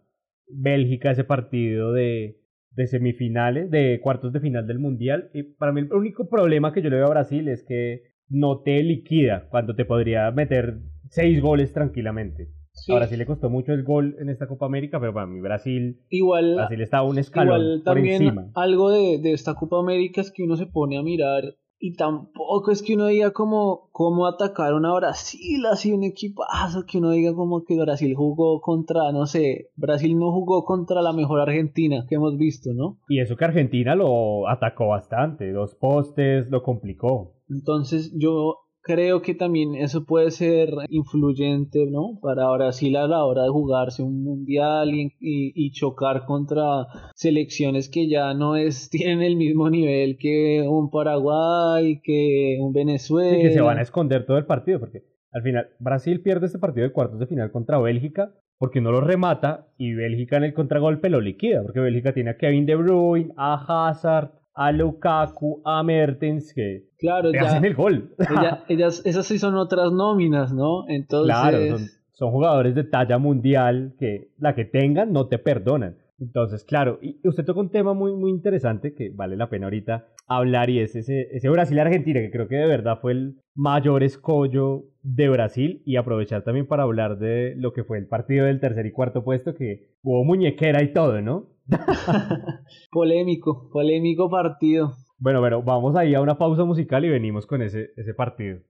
[0.46, 2.43] Bélgica ese partido de,
[2.74, 5.30] de semifinales, de cuartos de final del Mundial.
[5.32, 8.60] Y para mí el único problema que yo le veo a Brasil es que no
[8.60, 12.48] te liquida cuando te podría meter seis goles tranquilamente.
[12.88, 16.00] A Brasil le costó mucho el gol en esta Copa América, pero para mí Brasil,
[16.10, 20.42] igual, Brasil está un escalón igual también Algo de, de esta Copa América es que
[20.42, 24.94] uno se pone a mirar y tampoco es que uno diga como cómo atacaron a
[24.94, 30.18] Brasil, así un equipazo, que uno diga como que Brasil jugó contra, no sé, Brasil
[30.18, 32.98] no jugó contra la mejor Argentina que hemos visto, ¿no?
[33.08, 37.34] Y eso que Argentina lo atacó bastante, dos postes, lo complicó.
[37.48, 42.18] Entonces yo creo que también eso puede ser influyente, ¿no?
[42.20, 48.34] Para Brasil a la hora de jugarse un mundial y, chocar contra selecciones que ya
[48.34, 53.36] no es, tienen el mismo nivel que un Paraguay, que un Venezuela.
[53.36, 56.58] Sí, que se van a esconder todo el partido, porque al final Brasil pierde este
[56.58, 60.54] partido de cuartos de final contra Bélgica porque no lo remata y Bélgica en el
[60.54, 65.82] contragolpe lo liquida, porque Bélgica tiene a Kevin De Bruyne, a Hazard, a Lukaku, a
[65.82, 68.14] Mertens, que claro, ya, hacen el gol.
[68.68, 70.88] ellas, esas sí son otras nóminas, ¿no?
[70.88, 71.34] Entonces...
[71.34, 71.78] Claro,
[72.12, 75.96] son, jugadores de talla mundial que la que tengan no te perdonan.
[76.18, 80.06] Entonces, claro, y usted toca un tema muy, muy interesante que vale la pena ahorita
[80.26, 84.84] hablar y es ese, ese Brasil-Argentina, que creo que de verdad fue el mayor escollo
[85.02, 88.86] de Brasil y aprovechar también para hablar de lo que fue el partido del tercer
[88.86, 91.48] y cuarto puesto, que hubo muñequera y todo, ¿no?
[92.90, 94.92] polémico, polémico partido.
[95.18, 98.60] Bueno, pero vamos ahí a una pausa musical y venimos con ese, ese partido.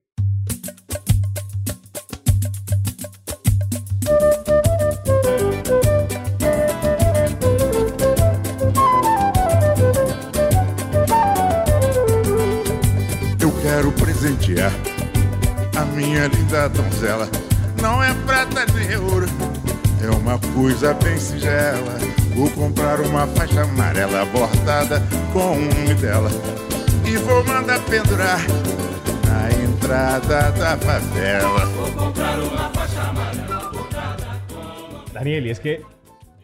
[14.24, 14.72] Presentear
[15.76, 17.28] a minha linda donzela.
[17.82, 19.26] Não é prata nem ouro,
[20.02, 21.98] é uma coisa bem singela.
[22.34, 26.30] Vou comprar uma faixa amarela bordada com o nome dela
[27.06, 28.40] e vou mandar pendurar
[29.26, 31.66] na entrada da favela.
[31.66, 35.82] Vou comprar uma faixa amarela bordada com Daniel, y es que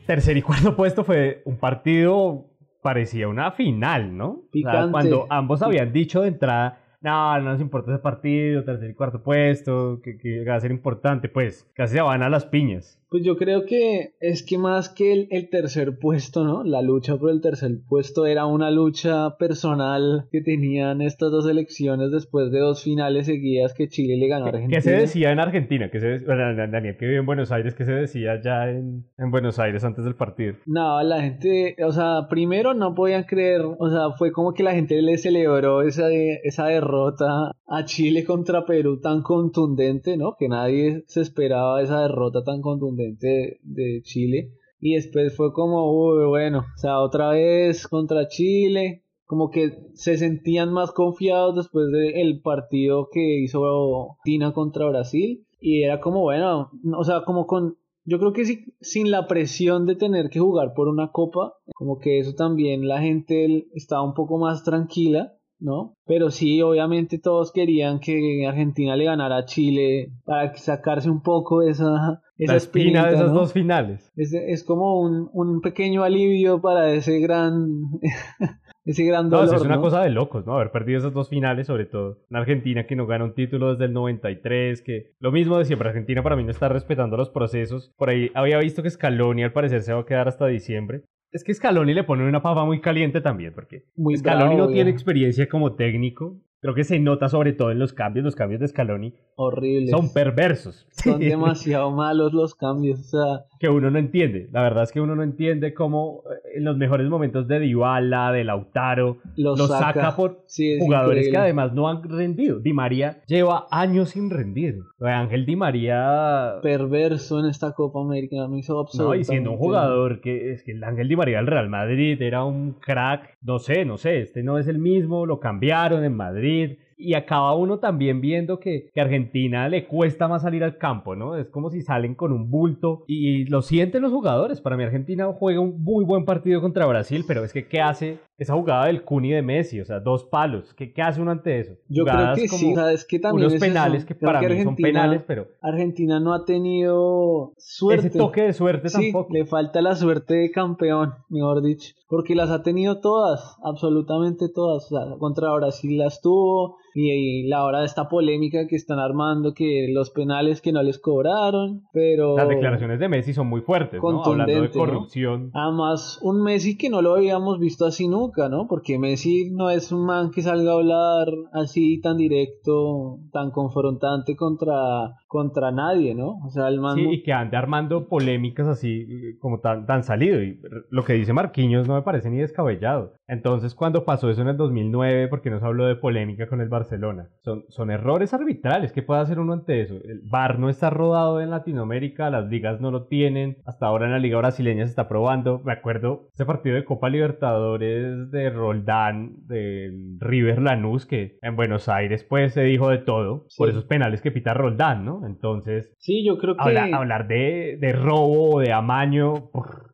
[0.07, 2.45] tercer y cuarto puesto fue un partido
[2.83, 4.43] parecía una final, ¿no?
[4.51, 4.77] Picante.
[4.77, 8.91] O sea, cuando ambos habían dicho de entrada no, no nos importa ese partido, tercer
[8.91, 12.45] y cuarto puesto, que, que va a ser importante, pues casi se van a las
[12.47, 13.00] piñas.
[13.11, 16.63] Pues yo creo que es que más que el, tercer puesto, ¿no?
[16.63, 22.13] La lucha por el tercer puesto era una lucha personal que tenían estas dos elecciones
[22.13, 24.77] después de dos finales seguidas que Chile le ganó a Argentina.
[24.77, 25.91] ¿Qué se decía en Argentina?
[25.91, 29.59] ¿Qué se, Daniel, que vive en Buenos Aires, ¿qué se decía ya en, en Buenos
[29.59, 30.55] Aires antes del partido?
[30.67, 34.73] No, la gente, o sea, primero no podían creer, o sea, fue como que la
[34.73, 40.37] gente le celebró esa, esa derrota a Chile contra Perú tan contundente, ¿no?
[40.39, 44.53] Que nadie se esperaba esa derrota tan contundente de, Chile.
[44.81, 49.05] Y después fue como, uy, bueno, o sea, otra vez contra Chile.
[49.27, 55.47] Como que se sentían más confiados después del partido que hizo Tina contra Brasil.
[55.61, 59.87] Y era como, bueno, o sea, como con yo creo que sí, sin la presión
[59.87, 64.15] de tener que jugar por una copa, como que eso también la gente estaba un
[64.15, 65.95] poco más tranquila, ¿no?
[66.07, 71.63] Pero sí, obviamente todos querían que Argentina le ganara a Chile para sacarse un poco
[71.63, 74.11] esa, esa espina de esas dos finales.
[74.17, 77.69] Es, es como un, un, pequeño alivio para ese gran,
[78.85, 79.49] ese gran dolor.
[79.49, 80.55] No, es una cosa de locos, ¿no?
[80.55, 83.85] Haber perdido esas dos finales, sobre todo en Argentina que no gana un título desde
[83.85, 87.93] el 93, que lo mismo de siempre, Argentina para mí no está respetando los procesos.
[87.97, 91.03] Por ahí había visto que Scaloni al parecer se va a quedar hasta diciembre.
[91.33, 93.85] Es que Scaloni le pone una papa muy caliente también, porque
[94.17, 96.41] Scaloni no tiene experiencia como técnico.
[96.61, 99.15] Creo que se nota sobre todo en los cambios, los cambios de Scaloni.
[99.37, 99.91] Horribles.
[99.91, 100.87] Son perversos.
[100.91, 103.01] Son demasiado malos los cambios.
[103.01, 104.49] O sea, que uno no entiende.
[104.53, 108.33] La verdad es que uno no entiende cómo eh, en los mejores momentos de Dybala,
[108.33, 110.17] de Lautaro, los, saca.
[110.17, 110.45] por
[110.79, 112.59] jugadores que además no han rendido.
[112.59, 114.79] Di María lleva años sin rendir.
[114.99, 116.55] Ángel Di María...
[116.63, 119.19] Perverso en esta Copa América, no hizo absolutamente...
[119.19, 122.21] No, y siendo un jugador que es que el Ángel Di María del Real Madrid
[122.23, 126.17] era un crack, no sé, no sé, este no es el mismo, lo cambiaron en
[126.17, 131.17] Madrid y acaba uno también viendo que, que, Argentina le cuesta más salir al campo,
[131.17, 131.37] ¿no?
[131.37, 134.61] Es como si salen con un bulto y lo sienten los jugadores.
[134.61, 138.19] Para mí Argentina juega un muy buen partido contra Brasil, pero es que ¿qué hace
[138.39, 139.81] esa jugada del Cuni de Messi?
[139.81, 140.75] O sea, dos palos.
[140.75, 141.75] ¿Qué, qué hace uno ante eso?
[141.89, 145.49] Yo creo que sí, es que también unos penales que para mí son penales, pero
[145.63, 148.09] Argentina no ha tenido suerte.
[148.09, 149.33] Ese toque de suerte sí, tampoco.
[149.33, 154.91] Le falta la suerte de campeón, mejor dicho, porque las ha tenido todas, absolutamente todas.
[154.91, 159.55] O sea, contra Brasil las tuvo y, la hora de esta polémica que están armando,
[159.55, 162.37] que los penales que no les cobraron, pero...
[162.37, 164.25] Las declaraciones de Messi son muy fuertes, ¿no?
[164.25, 165.51] Hablando de corrupción.
[165.55, 168.67] Además, un Messi que no lo habíamos visto así nunca, ¿no?
[168.69, 174.37] Porque Messi no es un man que salga a hablar así tan directo, tan confrontante
[174.37, 176.39] contra, contra nadie, ¿no?
[176.47, 176.97] O sea, el man...
[176.97, 180.43] Sí, y que ande armando polémicas así como tan, tan salido.
[180.43, 183.13] Y lo que dice Marquinhos no me parece ni descabellado.
[183.31, 186.69] Entonces, cuando pasó eso en el 2009, porque no se habló de polémica con el
[186.69, 187.29] Barcelona.
[187.45, 188.93] Son, son errores arbitrales.
[188.93, 189.95] ¿Qué puede hacer uno ante eso?
[190.03, 193.59] El VAR no está rodado en Latinoamérica, las ligas no lo tienen.
[193.65, 195.61] Hasta ahora en la liga brasileña se está probando.
[195.65, 201.89] Me acuerdo ese partido de Copa Libertadores de Roldán, del River Lanús, que en Buenos
[201.89, 205.25] Aires pues se dijo de todo por esos penales que pita Roldán, ¿no?
[205.25, 209.51] Entonces, sí, yo creo que hablar, hablar de, de robo o de amaño.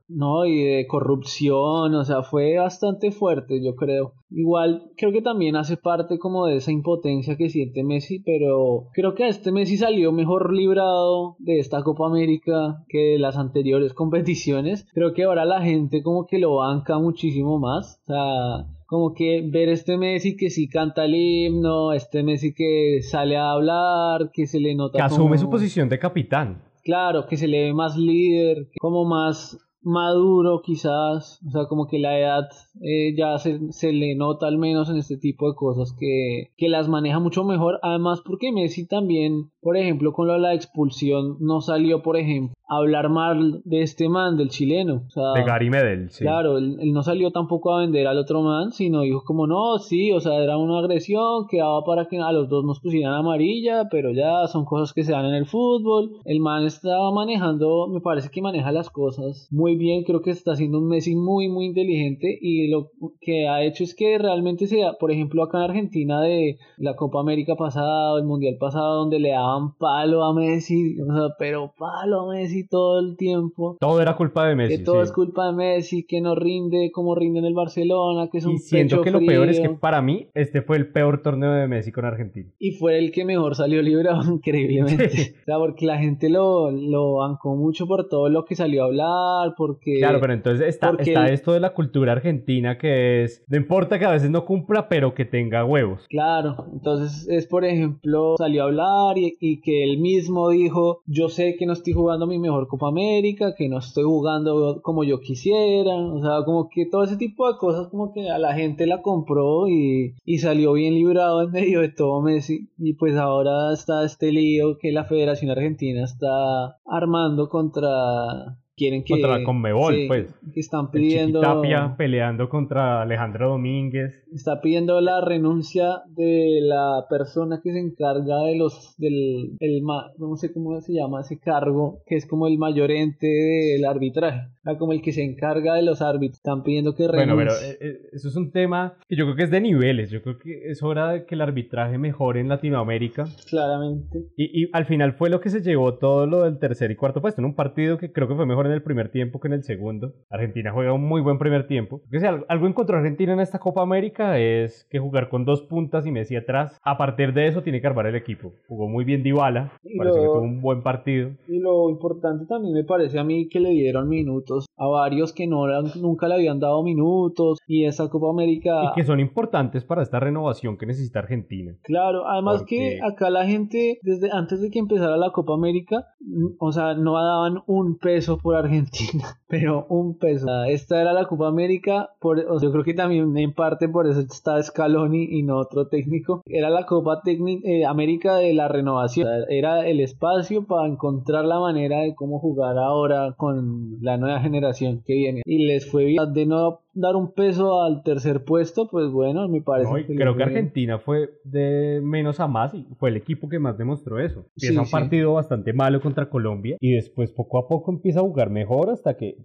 [0.09, 4.13] No, y de corrupción, o sea, fue bastante fuerte, yo creo.
[4.31, 9.15] Igual, creo que también hace parte como de esa impotencia que siente Messi, pero creo
[9.15, 13.95] que a este Messi salió mejor librado de esta Copa América que de las anteriores
[13.95, 14.87] competiciones.
[14.95, 18.01] Creo que ahora la gente como que lo banca muchísimo más.
[18.05, 23.01] O sea, como que ver este Messi que sí canta el himno, este Messi que
[23.03, 24.99] sale a hablar, que se le nota.
[24.99, 26.63] Que asume su posición de capitán.
[26.85, 32.01] Claro, que se le ve más líder, como más maduro quizás, o sea, como que
[32.01, 32.49] la edad
[32.81, 36.69] eh, ya se, se, le nota al menos en este tipo de cosas que, que
[36.69, 41.61] las maneja mucho mejor, además porque Messi también, por ejemplo, con de la expulsión no
[41.61, 45.05] salió, por ejemplo, hablar mal de este man, del chileno.
[45.07, 46.25] O sea, de Gary Medel, sí.
[46.25, 49.79] Claro, él, él, no salió tampoco a vender al otro man, sino dijo como no,
[49.79, 53.15] sí, o sea, era una agresión que daba para que a los dos nos pusieran
[53.15, 56.17] amarilla, pero ya son cosas que se dan en el fútbol.
[56.25, 60.53] El man estaba manejando, me parece que maneja las cosas muy bien, creo que está
[60.53, 64.95] haciendo un Messi muy, muy inteligente y lo que ha hecho es que realmente sea,
[64.95, 69.31] por ejemplo, acá en Argentina de la Copa América pasada, el Mundial pasado, donde le
[69.31, 73.77] daban palo a Messi, o sea, pero palo a Messi todo el tiempo.
[73.81, 74.79] Todo era culpa de Messi.
[74.79, 75.03] Que todo sí.
[75.03, 78.55] es culpa de Messi, que no rinde como rinde en el Barcelona, que es un
[78.55, 79.29] y siento pecho que lo frío.
[79.29, 82.51] peor es que para mí este fue el peor torneo de Messi con Argentina.
[82.59, 85.09] Y fue el que mejor salió librado increíblemente.
[85.11, 85.35] Sí.
[85.43, 88.87] O sea, porque la gente lo, lo bancó mucho por todo lo que salió a
[88.87, 89.99] hablar, porque...
[89.99, 93.99] Claro, pero entonces está, porque está esto de la cultura argentina que es, no importa
[93.99, 96.07] que a veces no cumpla, pero que tenga huevos.
[96.09, 101.29] Claro, entonces es por ejemplo, salió a hablar y, y que él mismo dijo, yo
[101.29, 105.21] sé que no estoy jugando mi mejor Copa América, que no estoy jugando como yo
[105.21, 108.87] quisiera, o sea, como que todo ese tipo de cosas como que a la gente
[108.87, 112.71] la compró y, y salió bien librado en medio de todo Messi.
[112.79, 118.59] Y pues ahora está este lío que la Federación Argentina está armando contra...
[118.77, 119.15] Quieren que...
[119.15, 120.35] Contra la Conmebol, sí, pues.
[120.53, 121.41] Que están pidiendo...
[121.41, 124.23] Chiquitapia peleando contra Alejandro Domínguez.
[124.33, 130.37] está pidiendo la renuncia de la persona que se encarga de los del el, no
[130.37, 134.93] sé cómo se llama ese cargo que es como el mayor ente del arbitraje como
[134.93, 138.09] el que se encarga de los árbitros están pidiendo que renuncie Bueno, pero eh, eh,
[138.13, 140.11] eso es un tema que yo creo que es de niveles.
[140.11, 143.27] Yo creo que es hora de que el arbitraje mejore en Latinoamérica.
[143.49, 146.97] claramente Y, y al final fue lo que se llevó todo lo del tercer y
[146.97, 147.41] cuarto puesto.
[147.41, 149.63] En un partido que creo que fue mejor en el primer tiempo que en el
[149.65, 150.13] segundo.
[150.31, 151.99] Argentina juega un muy buen primer tiempo.
[152.01, 156.07] Porque si algo, encontró Argentina en esta Copa América es que jugar con dos puntas
[156.07, 156.79] y Messi atrás.
[156.83, 158.53] A partir de eso tiene que armar el equipo.
[158.69, 159.73] Jugó muy bien Dybala.
[159.85, 161.31] Y Pareció que tuvo un buen partido.
[161.49, 165.47] y lo importante también me parece a mí que le dieron minutos a varios que
[165.47, 165.67] no
[166.01, 170.21] nunca le habían dado minutos y esa Copa América Y que son importantes para esta
[170.21, 171.75] renovación que necesita Argentina.
[171.83, 176.07] Claro, además Porque- que acá la gente, desde antes de que empezara la Copa América,
[176.21, 180.47] mm, o sea, no daban un peso por Argentina, pero un peso.
[180.49, 184.21] Ah, Esta era la Copa América, por, yo creo que también en parte por eso
[184.21, 186.43] está Scaloni y no otro técnico.
[186.47, 192.01] Era la Copa eh, América de la renovación, era el espacio para encontrar la manera
[192.01, 195.43] de cómo jugar ahora con la nueva generación que viene.
[195.45, 199.61] Y les fue bien de no dar un peso al tercer puesto, pues bueno, me
[199.61, 200.49] parece No, que creo que bien.
[200.49, 204.41] Argentina fue de menos a más y fue el equipo que más demostró eso.
[204.57, 204.93] Empieza Sí, un sí.
[204.93, 209.15] partido bastante malo contra Colombia y después poco a poco empieza a jugar mejor hasta
[209.17, 209.37] que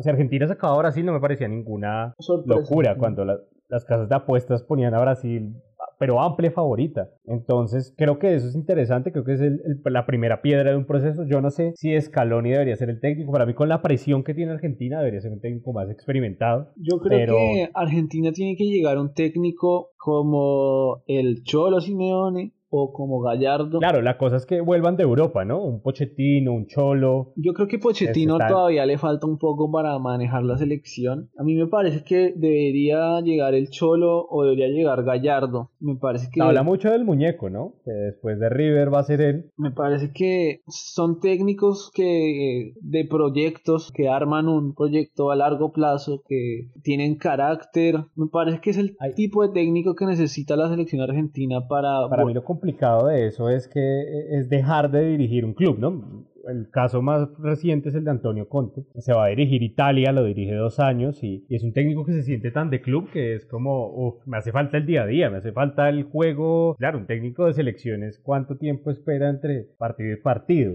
[0.00, 2.60] si Argentina sacaba a Brasil no me parecía ninguna Sorpresa.
[2.60, 5.54] locura cuando la- las casas de apuestas ponían a Brasil
[5.98, 7.10] pero amplia favorita.
[7.26, 10.76] Entonces creo que eso es interesante, creo que es el- el- la primera piedra de
[10.76, 11.24] un proceso.
[11.26, 14.34] Yo no sé si Scaloni debería ser el técnico, para mí con la presión que
[14.34, 16.72] tiene Argentina debería ser un técnico más experimentado.
[16.76, 22.52] Yo creo Pero- que Argentina tiene que llegar a un técnico como el Cholo Simeone
[22.76, 23.78] o como Gallardo.
[23.78, 25.62] Claro, la cosa es que vuelvan de Europa, ¿no?
[25.62, 27.32] Un Pochettino, un Cholo.
[27.36, 28.52] Yo creo que Pochettino Ese tal.
[28.52, 31.30] todavía le falta un poco para manejar la selección.
[31.38, 35.70] A mí me parece que debería llegar el Cholo o debería llegar Gallardo.
[35.78, 37.74] Me parece que Habla mucho del muñeco, ¿no?
[37.84, 39.50] Que después de River va a ser él.
[39.56, 46.22] me parece que son técnicos que de proyectos que arman un proyecto a largo plazo
[46.28, 47.96] que tienen carácter.
[48.16, 49.14] Me parece que es el Ay.
[49.14, 53.50] tipo de técnico que necesita la selección argentina para Para mí lo complicado de eso
[53.50, 56.24] es que eh, es dejar de dirigir un club, ¿no?
[56.48, 58.82] El caso más reciente es el de Antonio Conte.
[58.98, 62.12] Se va a dirigir Italia, lo dirige dos años y, y es un técnico que
[62.12, 65.06] se siente tan de club que es como, uff, me hace falta el día a
[65.06, 66.74] día, me hace falta el juego.
[66.78, 70.74] Claro, un técnico de selecciones, ¿cuánto tiempo espera entre partido y partido?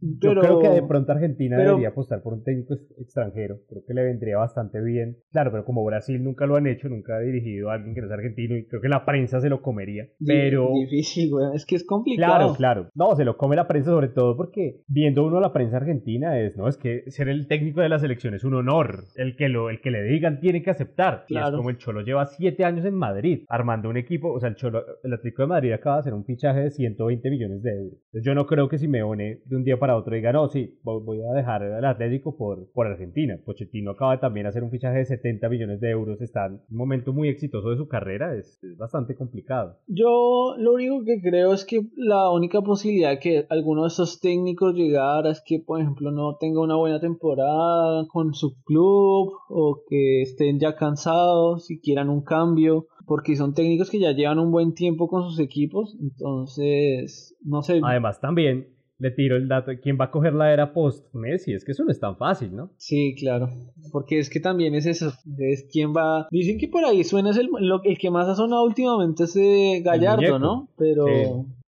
[0.00, 3.58] Yo Pero- creo que de pronto Argentina pero- debería apostar por un técnico ex- extranjero.
[3.68, 5.16] Creo que le vendría bastante bien.
[5.32, 8.06] Claro, pero como Brasil nunca lo han hecho, nunca ha dirigido a alguien que no
[8.06, 10.06] es argentino y creo que la prensa se lo comería.
[10.24, 11.46] Pero Difícil, güey.
[11.54, 12.34] Es que es complicado.
[12.34, 12.88] Claro, claro.
[12.94, 16.56] No, se lo come la prensa sobre todo porque viendo uno la prensa argentina es,
[16.56, 19.04] no, es que ser el técnico de la selección es un honor.
[19.16, 21.24] El que lo, el que le digan tiene que aceptar.
[21.28, 21.56] Y es Claro.
[21.58, 24.82] como el Cholo lleva siete años en Madrid armando un equipo, o sea, el Cholo,
[25.02, 27.92] el Atlético de Madrid acaba de hacer un fichaje de 120 millones de euros.
[28.06, 31.04] Entonces yo no creo que Simeone de un día para otro diga, no, sí, vo-
[31.04, 33.36] voy a dejar el Atlético por, por Argentina.
[33.44, 36.20] Pochettino acaba de también hacer un fichaje de 70 millones de euros.
[36.20, 38.34] Está en un momento muy exitoso de su carrera.
[38.34, 39.78] Es, es bastante complicado.
[39.86, 44.74] Yo lo único que creo es que la única posibilidad que alguno de estos técnicos
[44.74, 49.82] llegue llegar es que, por ejemplo, no tenga una buena temporada con su club o
[49.88, 54.50] que estén ya cansados y quieran un cambio, porque son técnicos que ya llevan un
[54.50, 57.80] buen tiempo con sus equipos, entonces, no sé.
[57.82, 58.68] Además, también
[58.98, 61.52] le tiro el dato quién va a coger la era post-Messi.
[61.52, 62.70] Es que eso no es tan fácil, ¿no?
[62.76, 63.50] Sí, claro.
[63.92, 65.12] Porque es que también es eso.
[65.38, 66.28] Es quién va.
[66.30, 69.36] Dicen que por ahí suena es el, lo, el que más ha sonado últimamente es
[69.36, 70.68] eh, Gallardo, ¿no?
[70.78, 71.06] Pero.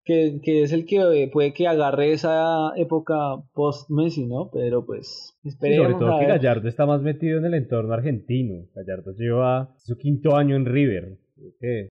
[0.07, 4.51] Que, que, es el que eh, puede que agarre esa época post-Messi, ¿no?
[4.53, 5.91] Pero pues esperemos.
[5.93, 8.67] sobre todo que Gallardo está más metido en el entorno argentino.
[8.73, 11.19] Gallardo lleva su quinto año en River.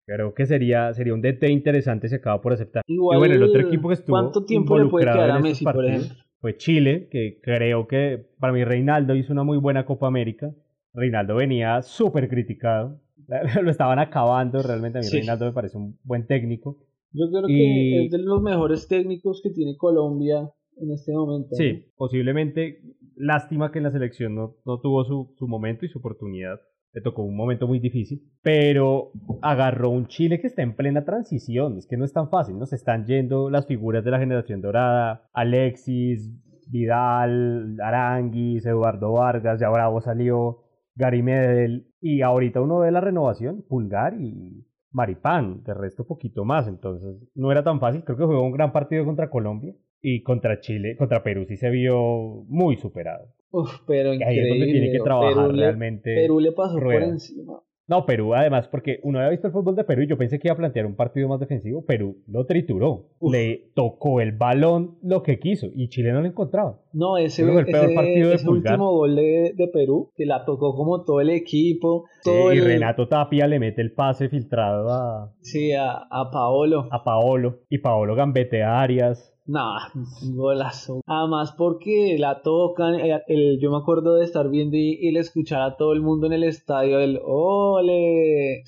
[0.07, 2.83] Creo que sería, sería un DT interesante si acaba por aceptar.
[2.87, 5.65] Igual, y bueno, el otro equipo que estuvo ¿Cuánto tiempo le puede quedar a Messi,
[5.65, 6.17] por ejemplo?
[6.41, 10.51] Fue Chile, que creo que para mí Reinaldo hizo una muy buena Copa América.
[10.95, 12.99] Reinaldo venía súper criticado.
[13.63, 14.99] Lo estaban acabando realmente.
[14.99, 16.79] A mí Reinaldo me parece un buen técnico.
[17.13, 21.55] Yo creo que es de los mejores técnicos que tiene Colombia en este momento.
[21.57, 22.83] Sí, posiblemente.
[23.17, 26.59] Lástima que en la selección no, no tuvo su, su momento y su oportunidad
[26.93, 31.77] le tocó un momento muy difícil, pero agarró un Chile que está en plena transición,
[31.79, 32.67] es que no es tan fácil, ¿no?
[32.67, 36.31] Se están yendo las figuras de la generación dorada, Alexis,
[36.69, 40.59] Vidal, Aranguis, Eduardo Vargas, ya Bravo salió,
[40.97, 46.67] Gary Medel, y ahorita uno ve la renovación, Pulgar y Maripán, de resto poquito más,
[46.69, 50.61] entonces no era tan fácil, creo que jugó un gran partido contra Colombia, y contra
[50.61, 53.29] Chile, contra Perú sí se vio muy superado.
[53.51, 54.27] Uf, pero increíble.
[54.27, 56.15] Ahí es donde tiene que trabajar Perú realmente.
[56.15, 57.61] Le, Perú le pasó por encima.
[57.91, 60.47] No, Perú además, porque uno había visto el fútbol de Perú y yo pensé que
[60.47, 61.85] iba a plantear un partido más defensivo.
[61.85, 66.79] Perú lo trituró, le tocó el balón lo que quiso y Chile no lo encontraba.
[66.93, 70.45] No, ese, fue el peor partido de ese último gol de, de, Perú, que la
[70.45, 72.05] tocó como todo el equipo.
[72.23, 75.35] Todo y Renato Tapia le mete el pase filtrado a...
[75.41, 76.87] Sí, a, a Paolo.
[76.93, 77.63] A Paolo.
[77.69, 79.37] Y Paolo gambete a Arias.
[79.51, 79.79] No,
[80.23, 81.01] golazo.
[81.07, 85.19] Además porque la tocan, eh, el, yo me acuerdo de estar viendo y, y le
[85.19, 88.63] escuchar a todo el mundo en el estadio el ¡Ole!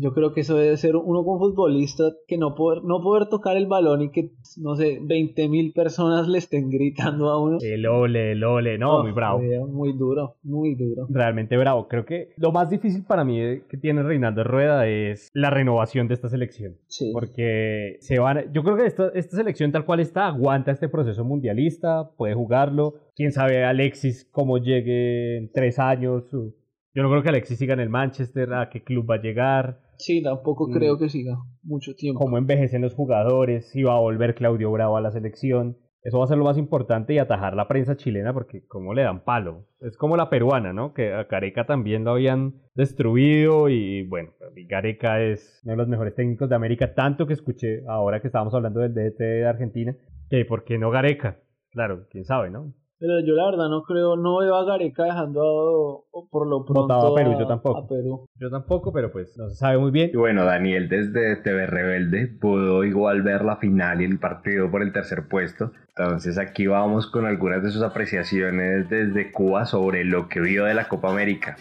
[0.00, 3.56] Yo creo que eso debe ser uno como futbolista que no poder, no poder tocar
[3.56, 7.58] el balón y que, no sé, 20 mil personas le estén gritando a uno.
[7.60, 9.40] El ole, el ole, no, muy bravo.
[9.68, 11.06] Muy duro, muy duro.
[11.10, 11.88] Realmente bravo.
[11.88, 13.38] Creo que lo más difícil para mí
[13.68, 16.76] que tiene Reinaldo Rueda es la renovación de esta selección.
[16.86, 17.10] Sí.
[17.12, 21.24] Porque se van, yo creo que esta, esta selección tal cual está aguanta este proceso
[21.24, 22.94] mundialista, puede jugarlo.
[23.16, 26.30] Quién sabe Alexis cómo llegue en tres años.
[26.30, 29.87] Yo no creo que Alexis siga en el Manchester, a qué club va a llegar.
[29.98, 32.20] Sí, tampoco creo que siga mucho tiempo.
[32.20, 35.76] Cómo envejecen los jugadores, si va a volver Claudio Bravo a la selección.
[36.02, 39.02] Eso va a ser lo más importante y atajar la prensa chilena porque como le
[39.02, 39.66] dan palo.
[39.80, 40.94] Es como la peruana, ¿no?
[40.94, 44.30] Que a Careca también lo habían destruido y bueno,
[44.68, 48.54] Gareca es uno de los mejores técnicos de América, tanto que escuché ahora que estábamos
[48.54, 49.96] hablando del DT de Argentina,
[50.30, 51.40] que ¿por qué no Gareca?
[51.70, 52.72] Claro, quién sabe, ¿no?
[53.00, 57.14] Pero yo la verdad no creo, no veo a Gareca dejando por lo pronto a
[57.14, 57.78] Perú, yo tampoco.
[57.78, 58.26] A Perú.
[58.34, 60.10] Yo tampoco, pero pues no se sabe muy bien.
[60.12, 64.82] Y bueno, Daniel desde TV Rebelde pudo igual ver la final y el partido por
[64.82, 65.70] el tercer puesto.
[65.96, 70.74] Entonces aquí vamos con algunas de sus apreciaciones desde Cuba sobre lo que vio de
[70.74, 71.56] la Copa América.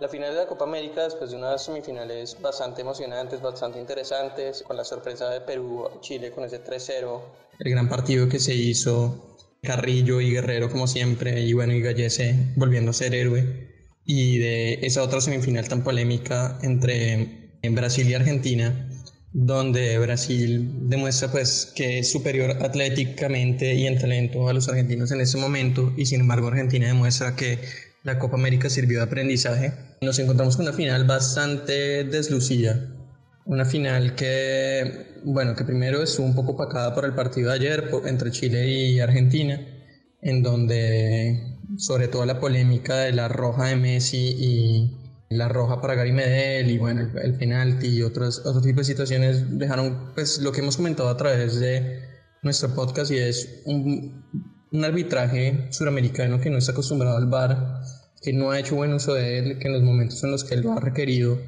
[0.00, 4.78] La final de la Copa América, después de unas semifinales bastante emocionantes, bastante interesantes, con
[4.78, 7.20] la sorpresa de Perú-Chile con ese 3-0.
[7.58, 12.34] El gran partido que se hizo, Carrillo y Guerrero como siempre, y bueno, y Gallese
[12.56, 13.68] volviendo a ser héroe.
[14.06, 18.88] Y de esa otra semifinal tan polémica entre Brasil y Argentina,
[19.34, 25.20] donde Brasil demuestra pues que es superior atléticamente y en talento a los argentinos en
[25.20, 27.58] ese momento, y sin embargo Argentina demuestra que
[28.02, 29.89] la Copa América sirvió de aprendizaje.
[30.02, 32.88] Nos encontramos con una final bastante deslucida.
[33.44, 37.90] Una final que, bueno, que primero estuvo un poco opacada por el partido de ayer
[38.06, 39.60] entre Chile y Argentina,
[40.22, 44.96] en donde sobre todo la polémica de la roja de Messi y
[45.28, 48.84] la roja para Gary Medel y bueno, el, el penalti y otros, otro tipo de
[48.84, 52.02] situaciones dejaron pues lo que hemos comentado a través de
[52.42, 54.24] nuestro podcast y es un,
[54.72, 57.82] un arbitraje suramericano que no está acostumbrado al VAR,
[58.20, 60.54] que no ha hecho buen uso de él, que en los momentos en los que
[60.54, 61.38] él lo ha requerido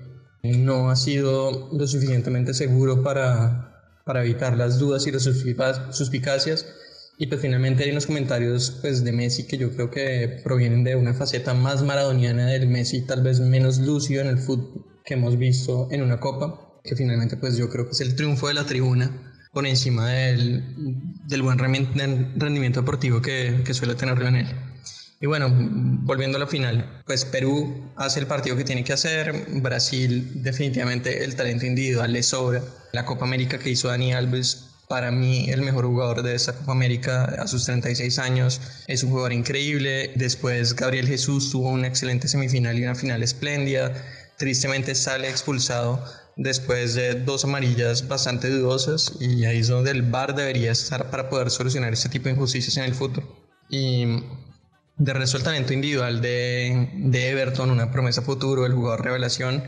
[0.43, 6.67] no ha sido lo suficientemente seguro para, para evitar las dudas y las suspicacias.
[7.19, 10.97] Y pues finalmente hay unos comentarios pues, de Messi que yo creo que provienen de
[10.97, 15.37] una faceta más maradoniana del Messi, tal vez menos lúcido en el fútbol que hemos
[15.37, 18.65] visto en una copa, que finalmente pues yo creo que es el triunfo de la
[18.65, 20.65] tribuna por encima del,
[21.29, 24.72] del buen rendimiento deportivo que, que suele tener Lionel.
[25.23, 25.49] Y bueno,
[26.03, 31.23] volviendo a la final, pues Perú hace el partido que tiene que hacer, Brasil definitivamente
[31.23, 32.61] el talento individual le sobra.
[32.93, 36.73] La Copa América que hizo Dani Alves para mí el mejor jugador de esta Copa
[36.73, 38.61] América a sus 36 años.
[38.89, 40.11] Es un jugador increíble.
[40.17, 43.95] Después Gabriel Jesús tuvo una excelente semifinal y una final espléndida.
[44.39, 46.05] Tristemente sale expulsado
[46.35, 51.31] después de dos amarillas bastante dudosas y ahí es donde el VAR debería estar para
[51.31, 53.25] poder solucionar este tipo de injusticias en el fútbol.
[53.71, 54.25] Y
[54.97, 59.65] de talento individual de, de Everton, una promesa futuro, el jugador revelación.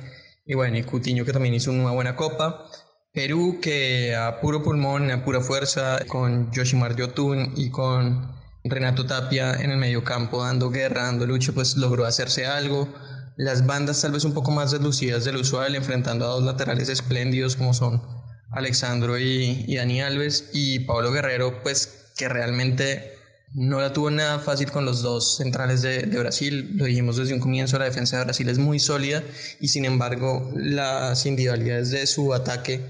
[0.47, 2.67] Y bueno, y Coutinho que también hizo una buena copa.
[3.13, 9.55] Perú que a puro pulmón, a pura fuerza, con Yoshimar Yotun y con Renato Tapia
[9.55, 12.89] en el medio campo dando guerra, dando lucha, pues logró hacerse algo.
[13.37, 17.57] Las bandas tal vez un poco más deslucidas del usual, enfrentando a dos laterales espléndidos
[17.57, 18.03] como son
[18.51, 23.14] Alexandro y, y Dani Alves y Pablo Guerrero, pues que realmente
[23.55, 26.73] no la tuvo nada fácil con los dos centrales de, Brasil.
[26.75, 29.23] Lo dijimos desde un comienzo, la defensa de Brasil es muy sólida
[29.61, 32.81] y sin embargo las individualidades de su ataque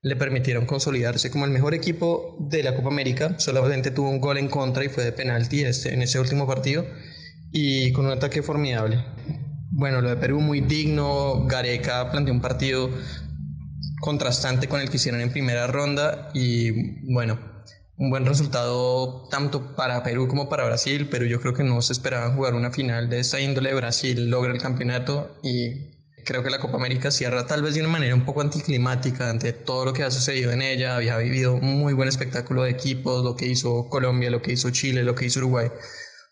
[0.00, 3.38] le permitieron consolidarse como el mejor equipo de la Copa América.
[3.38, 6.86] Solamente tuvo un gol en contra y fue de penalti este, en ese último partido
[7.52, 9.04] y con un ataque formidable.
[9.72, 11.46] Bueno, lo de Perú muy digno.
[11.46, 12.90] Gareca planteó un partido
[14.00, 17.53] contrastante con el que hicieron en primera ronda y bueno,
[17.96, 21.92] un buen resultado tanto para Perú como para Brasil, pero yo creo que no se
[21.92, 23.74] esperaban jugar una final de esta índole.
[23.74, 27.90] Brasil logra el campeonato y creo que la Copa América cierra tal vez de una
[27.90, 30.96] manera un poco anticlimática ante todo lo que ha sucedido en ella.
[30.96, 35.04] Había vivido muy buen espectáculo de equipos, lo que hizo Colombia, lo que hizo Chile,
[35.04, 35.68] lo que hizo Uruguay.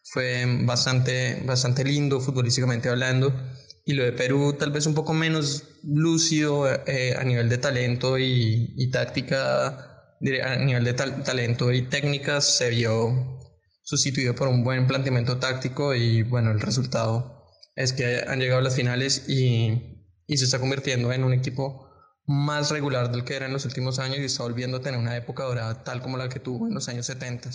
[0.04, 3.32] Fue bastante, bastante lindo futbolísticamente hablando.
[3.84, 8.18] Y lo de Perú tal vez un poco menos lúcido eh, a nivel de talento
[8.18, 9.91] y táctica,
[10.44, 13.40] a nivel de talento y técnicas se vio
[13.82, 18.64] sustituido por un buen planteamiento táctico y bueno, el resultado es que han llegado a
[18.64, 21.88] las finales y, y se está convirtiendo en un equipo
[22.26, 25.16] más regular del que era en los últimos años y está volviendo a tener una
[25.16, 27.50] época dorada tal como la que tuvo en los años 70.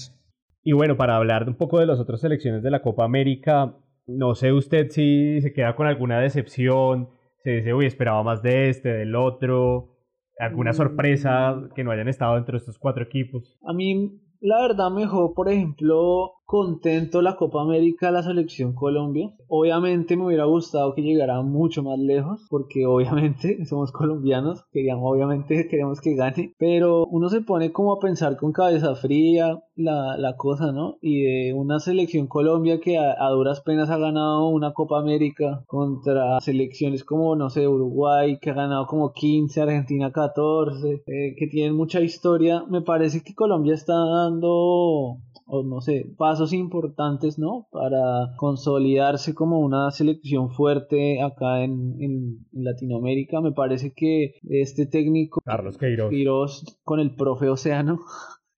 [0.64, 4.36] Y bueno, para hablar un poco de las otras selecciones de la Copa América, no
[4.36, 7.10] sé usted si se queda con alguna decepción,
[7.44, 9.97] se dice, uy, esperaba más de este, del otro,
[10.40, 13.58] alguna sorpresa que no hayan estado entre estos cuatro equipos.
[13.68, 19.34] A mí, la verdad, me dejó, por ejemplo, contento la Copa América la selección Colombia.
[19.50, 25.68] Obviamente me hubiera gustado que llegara mucho más lejos, porque obviamente somos colombianos, queríamos, obviamente
[25.68, 30.38] queremos que gane, pero uno se pone como a pensar con cabeza fría la, la
[30.38, 30.96] cosa, ¿no?
[31.02, 36.40] Y de una selección Colombia que a, duras penas ha ganado una Copa América contra
[36.40, 41.76] selecciones como, no sé, Uruguay, que ha ganado como 15, Argentina 14, eh, que tienen
[41.76, 45.18] mucha historia, me parece que Colombia está dando
[45.48, 47.68] o no sé, pasos importantes, ¿no?
[47.72, 53.40] Para consolidarse como una selección fuerte acá en, en, Latinoamérica.
[53.42, 58.00] Me parece que este técnico, Carlos Queiroz, Queiroz con el profe Océano,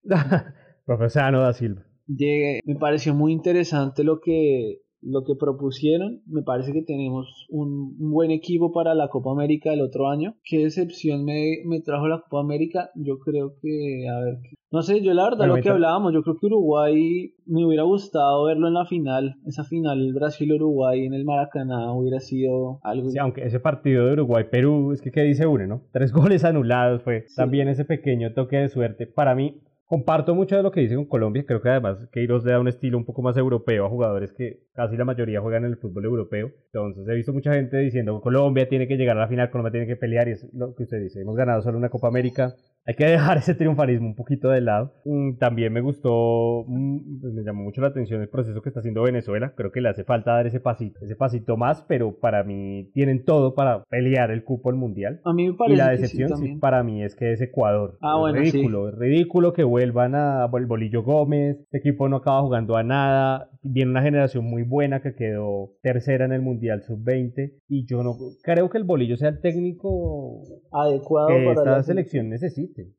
[0.86, 1.86] profe Océano da Silva.
[2.08, 6.22] Llegué, me pareció muy interesante lo que lo que propusieron.
[6.26, 10.36] Me parece que tenemos un, un, buen equipo para la Copa América del otro año.
[10.44, 12.90] ¿Qué decepción me, me trajo la Copa América?
[12.96, 14.40] Yo creo que, a ver,
[14.72, 18.46] no sé, yo la verdad lo que hablábamos, yo creo que Uruguay me hubiera gustado
[18.46, 23.10] verlo en la final, esa final Brasil-Uruguay en el Maracaná hubiera sido algo.
[23.10, 25.82] Sí, aunque ese partido de Uruguay-Perú, es que ¿qué dice uno, no?
[25.92, 27.36] Tres goles anulados fue sí.
[27.36, 29.08] también ese pequeño toque de suerte.
[29.08, 32.52] Para mí, Comparto mucho de lo que dice con Colombia, creo que además Queiroz le
[32.52, 35.72] da un estilo un poco más europeo a jugadores que casi la mayoría juegan en
[35.72, 36.52] el fútbol europeo.
[36.66, 39.88] Entonces he visto mucha gente diciendo Colombia tiene que llegar a la final, Colombia tiene
[39.88, 42.54] que pelear y es lo que usted dice, hemos ganado solo una Copa América,
[42.90, 44.96] hay que dejar ese triunfalismo un poquito de lado.
[45.38, 49.72] También me gustó, me llamó mucho la atención el proceso que está haciendo Venezuela, creo
[49.72, 53.54] que le hace falta dar ese pasito, ese pasito más, pero para mí tienen todo
[53.54, 55.22] para pelear el cupo al Mundial.
[55.24, 58.00] A mí me parece y la decepción sí, sí, para mí es que es Ecuador.
[58.02, 58.94] Ah, es bueno, ridículo, sí.
[58.94, 63.52] es ridículo que vuelvan a el Bolillo Gómez, este equipo no acaba jugando a nada,
[63.62, 68.16] viene una generación muy buena que quedó tercera en el Mundial Sub-20 y yo no
[68.42, 72.30] creo que el Bolillo sea el técnico adecuado que para esta la selección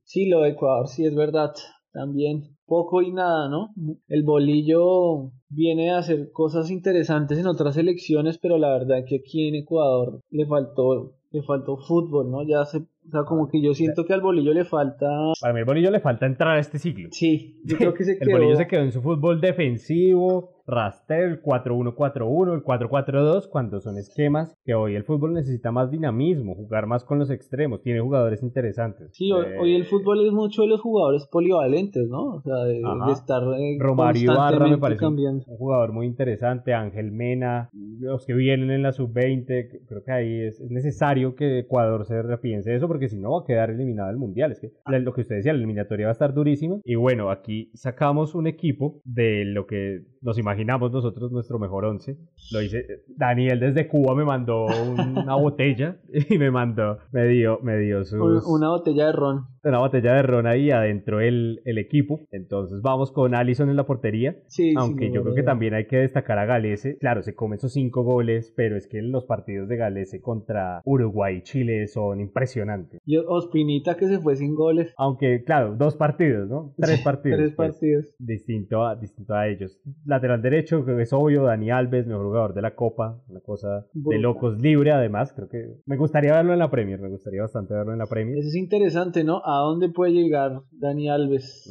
[0.04, 1.52] Sí, lo de Ecuador sí es verdad,
[1.92, 3.74] también poco y nada, ¿no?
[4.08, 9.48] El Bolillo viene a hacer cosas interesantes en otras selecciones, pero la verdad que aquí
[9.48, 12.42] en Ecuador le faltó le faltó fútbol, ¿no?
[12.42, 15.06] Ya se, o sea, como que yo siento que al bolillo le falta.
[15.40, 17.08] Para mí, el bolillo le falta entrar a este siglo.
[17.12, 18.32] Sí, yo creo que se el quedó.
[18.32, 24.54] bolillo se quedó en su fútbol defensivo, Raster, el 4-1-4-1, el 4-4-2, cuando son esquemas
[24.64, 29.10] que hoy el fútbol necesita más dinamismo, jugar más con los extremos, tiene jugadores interesantes.
[29.12, 32.34] Sí, hoy, Eh, hoy el fútbol es mucho de los jugadores polivalentes, ¿no?
[32.36, 35.44] O sea, de, de estar eh, Romario Ibarra me parece un, cambiando.
[35.46, 40.12] un jugador muy interesante, Ángel Mena, los que vienen en la sub-20, que- creo que
[40.12, 43.70] ahí es, es necesario que Ecuador se repiense eso porque si no va a quedar
[43.70, 44.52] eliminado del Mundial.
[44.52, 46.78] Es que lo que usted decía, la eliminatoria va a estar durísima.
[46.84, 52.16] Y bueno, aquí sacamos un equipo de lo que nos imaginamos nosotros, nuestro mejor once.
[52.52, 52.84] Lo hice,
[53.16, 55.96] Daniel desde Cuba me mandó una botella
[56.30, 59.44] y me mandó, me dio, me dio sus Un- Una botella de ron.
[59.64, 62.20] una botella de ron ahí adentro el, el equipo.
[62.30, 64.36] Entonces vamos con Allison en la portería.
[64.46, 66.96] Sí, Aunque sin yo creo que también hay que destacar a Galese.
[66.98, 71.36] Claro, se come esos cinco goles, pero es que los partidos de Galese contra Uruguay
[71.38, 73.00] y Chile son impresionantes.
[73.04, 74.92] Y Ospinita que se fue sin goles.
[74.96, 76.72] Aunque, claro, dos partidos, ¿no?
[76.76, 77.38] Tres partidos.
[77.38, 78.14] Tres pues, partidos.
[78.18, 79.78] distinto, a, distinto a ellos.
[80.04, 83.20] Lateral derecho, creo que es obvio, Dani Alves, mejor jugador de la Copa.
[83.28, 85.32] Una cosa de locos libre, además.
[85.32, 87.00] Creo que me gustaría verlo en la Premier.
[87.00, 88.38] Me gustaría bastante verlo en la Premier.
[88.38, 89.42] Eso es interesante, ¿no?
[89.44, 91.68] ¿A dónde puede llegar Dani Alves?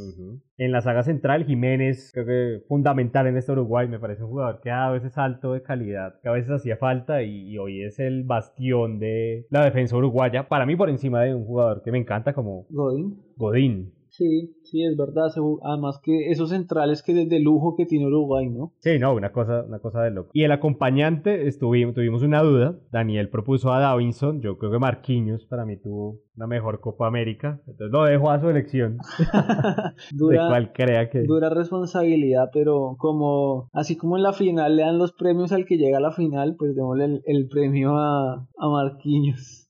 [0.57, 4.59] En la saga central, Jiménez, creo que fundamental en este Uruguay, me parece un jugador
[4.61, 7.99] que a veces alto de calidad, que a veces hacía falta y, y hoy es
[7.99, 11.97] el bastión de la defensa uruguaya, para mí por encima de un jugador que me
[11.97, 13.21] encanta como Godín.
[13.37, 13.98] Godín.
[14.19, 15.31] Sí, sí, es verdad.
[15.63, 18.73] Además que esos centrales que desde lujo que tiene Uruguay, ¿no?
[18.79, 20.31] Sí, no, una cosa, una cosa de loco.
[20.33, 22.77] Y el acompañante, estuvimos, tuvimos una duda.
[22.91, 24.41] Daniel propuso a Davinson.
[24.41, 27.61] Yo creo que Marquinhos para mí tuvo una mejor Copa América.
[27.65, 28.97] Entonces lo dejo a su elección.
[30.11, 31.23] de Dura, cuál crea que.
[31.23, 35.77] dura responsabilidad, pero como así como en la final le dan los premios al que
[35.77, 39.68] llega a la final, pues démosle el, el premio a, a Marquinhos.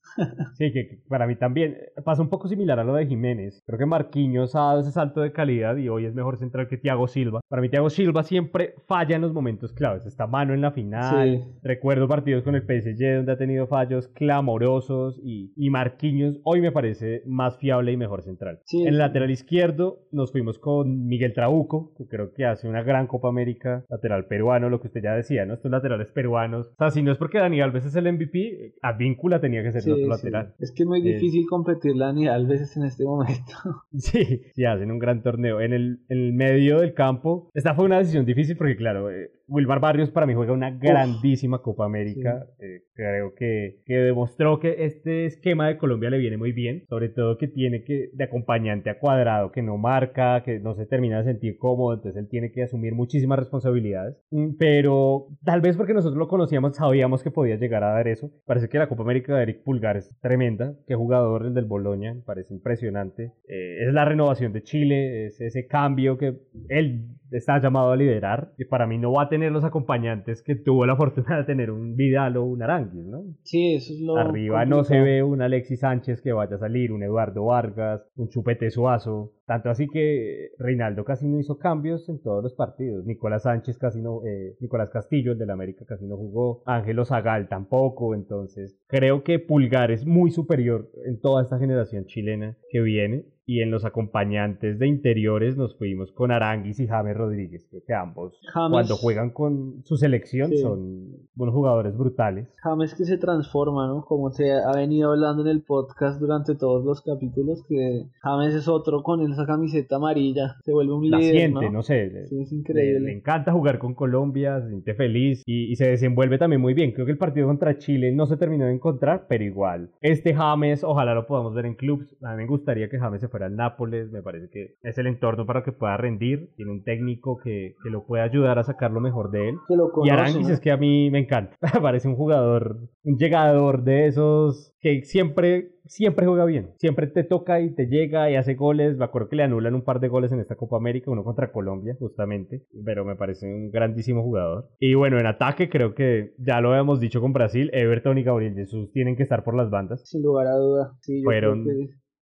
[0.54, 3.62] Sí, que, que para mí también eh, pasa un poco similar a lo de Jiménez.
[3.66, 6.78] Creo que Marquinhos ha dado ese salto de calidad y hoy es mejor central que
[6.78, 7.42] Thiago Silva.
[7.48, 10.06] Para mí Thiago Silva siempre falla en los momentos claves.
[10.06, 11.38] Está mano en la final.
[11.38, 11.44] Sí.
[11.64, 16.72] Recuerdo partidos con el PSG donde ha tenido fallos clamorosos y, y Marquinhos hoy me
[16.72, 18.60] parece más fiable y mejor central.
[18.66, 22.84] Sí, en el lateral izquierdo nos fuimos con Miguel Trabuco, que creo que hace una
[22.84, 25.54] gran Copa América, lateral peruano, lo que usted ya decía, ¿no?
[25.54, 26.68] Estos laterales peruanos.
[26.68, 29.82] O sea, si no es porque Dani Alves es el MVP, Advíncula tenía que ser
[29.82, 30.09] Sí, otro.
[30.10, 30.56] Lateral.
[30.60, 33.54] Es que es muy Eh, difícil competirle a Dani Alves en este momento.
[33.94, 35.62] Sí, sí, hacen un gran torneo.
[35.62, 39.32] En el, en el medio del campo, esta fue una decisión difícil porque, claro, eh,
[39.50, 42.46] Wilmar Barrios para mí juega una grandísima Copa América.
[42.60, 47.10] Eh, creo que, que demostró que este esquema de Colombia le viene muy bien, sobre
[47.10, 51.20] todo que tiene que de acompañante a cuadrado, que no marca, que no se termina
[51.20, 54.18] de sentir cómodo, entonces él tiene que asumir muchísimas responsabilidades.
[54.32, 58.32] Mm, Pero tal vez porque nosotros lo conocíamos, sabíamos que podía llegar a dar eso.
[58.46, 60.74] Parece que la Copa América de Eric Pulgar es tremenda.
[60.88, 63.34] Qué jugador el del Boloña, parece impresionante.
[63.48, 66.36] Eh, es la renovación de Chile, es ese cambio que
[66.68, 68.52] él está llamado a liderar.
[68.58, 71.72] Y para mí no va a tener los acompañantes que tuvo la fortuna de tener
[71.72, 73.24] un Vidal o un Aranguis, ¿no?
[73.44, 74.18] Sí, eso es lo.
[74.18, 78.30] Arriba no se ve un Alexis Sánchez que vaya a salir, un Eduardo Vargas, un
[78.30, 79.34] Chupete Suazo.
[79.50, 83.04] Tanto así que Reinaldo casi no hizo cambios en todos los partidos.
[83.08, 86.62] Nicolás Sánchez casi no, eh, Nicolás Castillo, el del América, casi no jugó.
[86.68, 88.14] Ángelo Zagal tampoco.
[88.14, 93.26] Entonces, creo que Pulgar es muy superior en toda esta generación chilena que viene.
[93.52, 97.66] Y en los acompañantes de interiores nos fuimos con Aranguis y James Rodríguez.
[97.72, 100.58] Creo que ambos, James- cuando juegan con su selección, Sí.
[100.60, 102.48] son unos jugadores brutales.
[102.62, 104.06] James que se transforma, ¿no?
[104.06, 108.68] Como se ha venido hablando en el podcast durante todos los capítulos, que James es
[108.68, 111.72] otro con esa camiseta amarilla, se vuelve un la líder, siente, ¿no?
[111.72, 112.28] no, sé.
[112.28, 113.00] Sí, es le, increíble.
[113.00, 116.92] le encanta jugar con Colombia, se siente feliz y, y se desenvuelve también muy bien.
[116.92, 119.92] Creo que el partido contra Chile no se terminó de encontrar, pero igual.
[120.02, 122.16] Este James, ojalá lo podamos ver en clubs.
[122.24, 124.12] A mí me gustaría que James se fuera al Nápoles.
[124.12, 126.52] Me parece que es el entorno para que pueda rendir.
[126.56, 129.56] Tiene un técnico que, que lo puede ayudar a sacar lo mejor de él.
[129.68, 130.54] Que lo Y Aranguis ¿no?
[130.54, 131.56] es que a mí me encanta.
[131.82, 136.70] Parece un jugador, un llegador de esos que siempre, siempre juega bien.
[136.78, 138.98] Siempre te toca y te llega y hace goles.
[138.98, 141.52] Me acuerdo que le anulan un par de goles en esta Copa América, uno contra
[141.52, 142.64] Colombia, justamente.
[142.86, 144.70] Pero me parece un grandísimo jugador.
[144.80, 148.54] Y bueno, en ataque creo que ya lo habíamos dicho con Brasil, Everton y Gabriel
[148.56, 150.08] Jesús tienen que estar por las bandas.
[150.08, 150.94] Sin lugar a duda.
[151.02, 151.66] Sí, yo Fueron-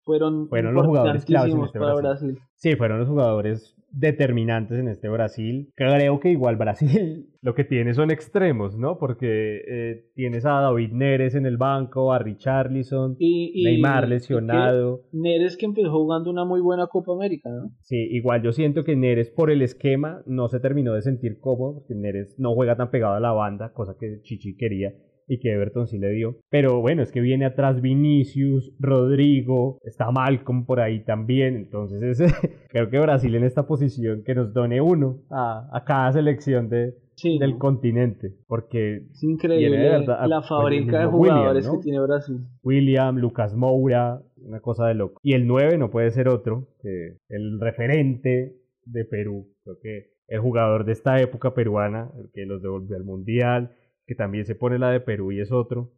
[0.04, 1.78] fueron, fueron los jugadores claves en este.
[1.80, 2.38] Brasil.
[2.54, 5.70] Sí, fueron los jugadores determinantes en este Brasil.
[5.74, 8.98] Creo que igual Brasil lo que tiene son extremos, ¿no?
[8.98, 14.10] Porque eh, tienes a David Neres en el banco, a Richarlison, Y, y- Neymar y
[14.10, 15.00] lesionado.
[15.10, 17.70] que Neres que empezó jugando una muy buena Copa América, ¿no?
[17.80, 21.74] Sí, igual yo siento que Neres por el esquema no se terminó de sentir cómodo,
[21.80, 24.92] porque Neres no juega tan pegado a la banda, cosa que Chichi quería.
[25.26, 26.36] Y que Everton sí le dio.
[26.50, 31.56] Pero bueno, es que viene atrás Vinicius, Rodrigo, está Malcolm por ahí también.
[31.56, 32.18] Entonces
[32.68, 36.94] creo que Brasil en esta posición que nos done uno a, a cada selección de,
[37.24, 38.34] del continente.
[38.46, 42.40] Porque es increíble la fábrica de jugadores que tiene Brasil.
[42.62, 45.20] William, Lucas Moura, una cosa de loco.
[45.22, 49.48] Y el 9 no puede ser otro que el referente de Perú.
[49.64, 53.72] Creo que el jugador de esta época peruana, el que los devolvió al Mundial,
[54.06, 55.90] que también se pone la de Perú y es otro,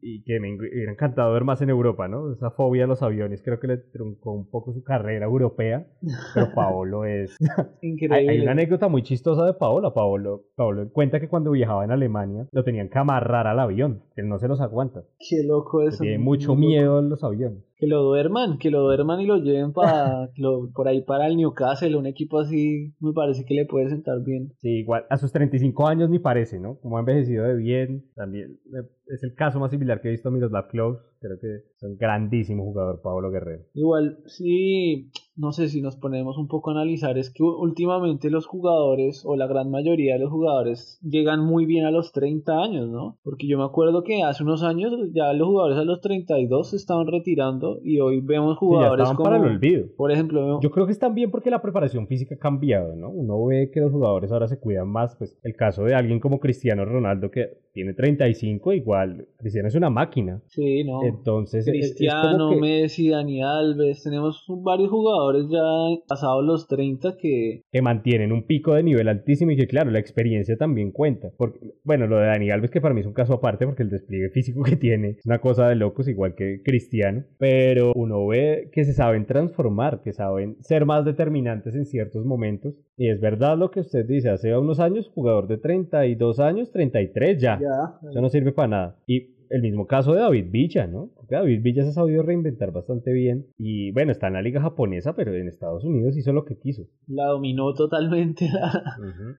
[0.00, 2.32] y que me hubiera encantado ver más en Europa, ¿no?
[2.32, 5.86] Esa fobia a los aviones creo que le truncó un poco su carrera europea,
[6.34, 7.36] pero Paolo es...
[7.82, 8.32] Increíble.
[8.32, 9.94] Hay, una anécdota muy chistosa de Paolo.
[9.94, 14.28] Paolo, Paolo cuenta que cuando viajaba en Alemania lo tenían que amarrar al avión, él
[14.28, 15.04] no se los aguanta.
[15.18, 16.02] Qué loco eso.
[16.02, 19.72] Tiene mucho miedo a los aviones que lo duerman, que lo duerman y lo lleven
[19.72, 20.30] para
[20.72, 24.52] por ahí para el Newcastle, un equipo así me parece que le puede sentar bien.
[24.58, 26.78] Sí, igual a sus 35 años ni parece, ¿no?
[26.78, 30.28] Como ha envejecido de bien, también eh, es el caso más similar que he visto
[30.28, 33.64] a Miroslav Klose, creo que es un grandísimo jugador Pablo Guerrero.
[33.74, 38.46] Igual, sí, no sé si nos ponemos un poco a analizar, es que últimamente los
[38.46, 42.88] jugadores, o la gran mayoría de los jugadores, llegan muy bien a los 30 años,
[42.88, 43.18] ¿no?
[43.22, 46.76] Porque yo me acuerdo que hace unos años ya los jugadores a los 32 se
[46.76, 49.86] estaban retirando y hoy vemos jugadores como, para el olvido.
[49.96, 53.10] Por ejemplo, yo creo que están bien porque la preparación física ha cambiado, ¿no?
[53.10, 56.40] Uno ve que los jugadores ahora se cuidan más, pues el caso de alguien como
[56.40, 59.01] Cristiano Ronaldo que tiene 35, igual
[59.36, 60.40] Cristiano es una máquina.
[60.46, 61.02] Sí, no.
[61.04, 65.62] Entonces, Cristiano, Messi, Dani Alves, tenemos varios jugadores ya
[66.06, 69.98] pasados los 30 que que mantienen un pico de nivel altísimo y que claro, la
[69.98, 71.28] experiencia también cuenta.
[71.36, 73.90] Porque, bueno, lo de Dani Alves que para mí es un caso aparte porque el
[73.90, 78.26] despliegue físico que tiene es una cosa de locos igual que Cristiano, pero pero uno
[78.26, 82.74] ve que se saben transformar, que saben ser más determinantes en ciertos momentos.
[82.98, 87.40] Y es verdad lo que usted dice, hace unos años, jugador de 32 años, 33
[87.40, 87.58] ya.
[87.58, 88.08] ya.
[88.10, 88.81] Eso no sirve para nada.
[89.06, 91.10] Y el mismo caso de David Villa, ¿no?
[91.14, 93.46] Porque David Villa se ha sabido reinventar bastante bien.
[93.58, 96.88] Y bueno, está en la liga japonesa, pero en Estados Unidos hizo lo que quiso.
[97.06, 98.48] La dominó totalmente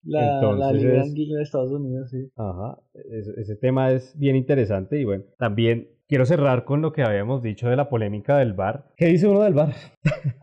[0.03, 2.29] la, liga de Estados Unidos, sí.
[2.35, 2.77] Ajá,
[3.37, 7.67] ese tema es bien interesante y bueno, también quiero cerrar con lo que habíamos dicho
[7.67, 8.85] de la polémica del bar.
[8.97, 9.73] ¿Qué dice uno del bar?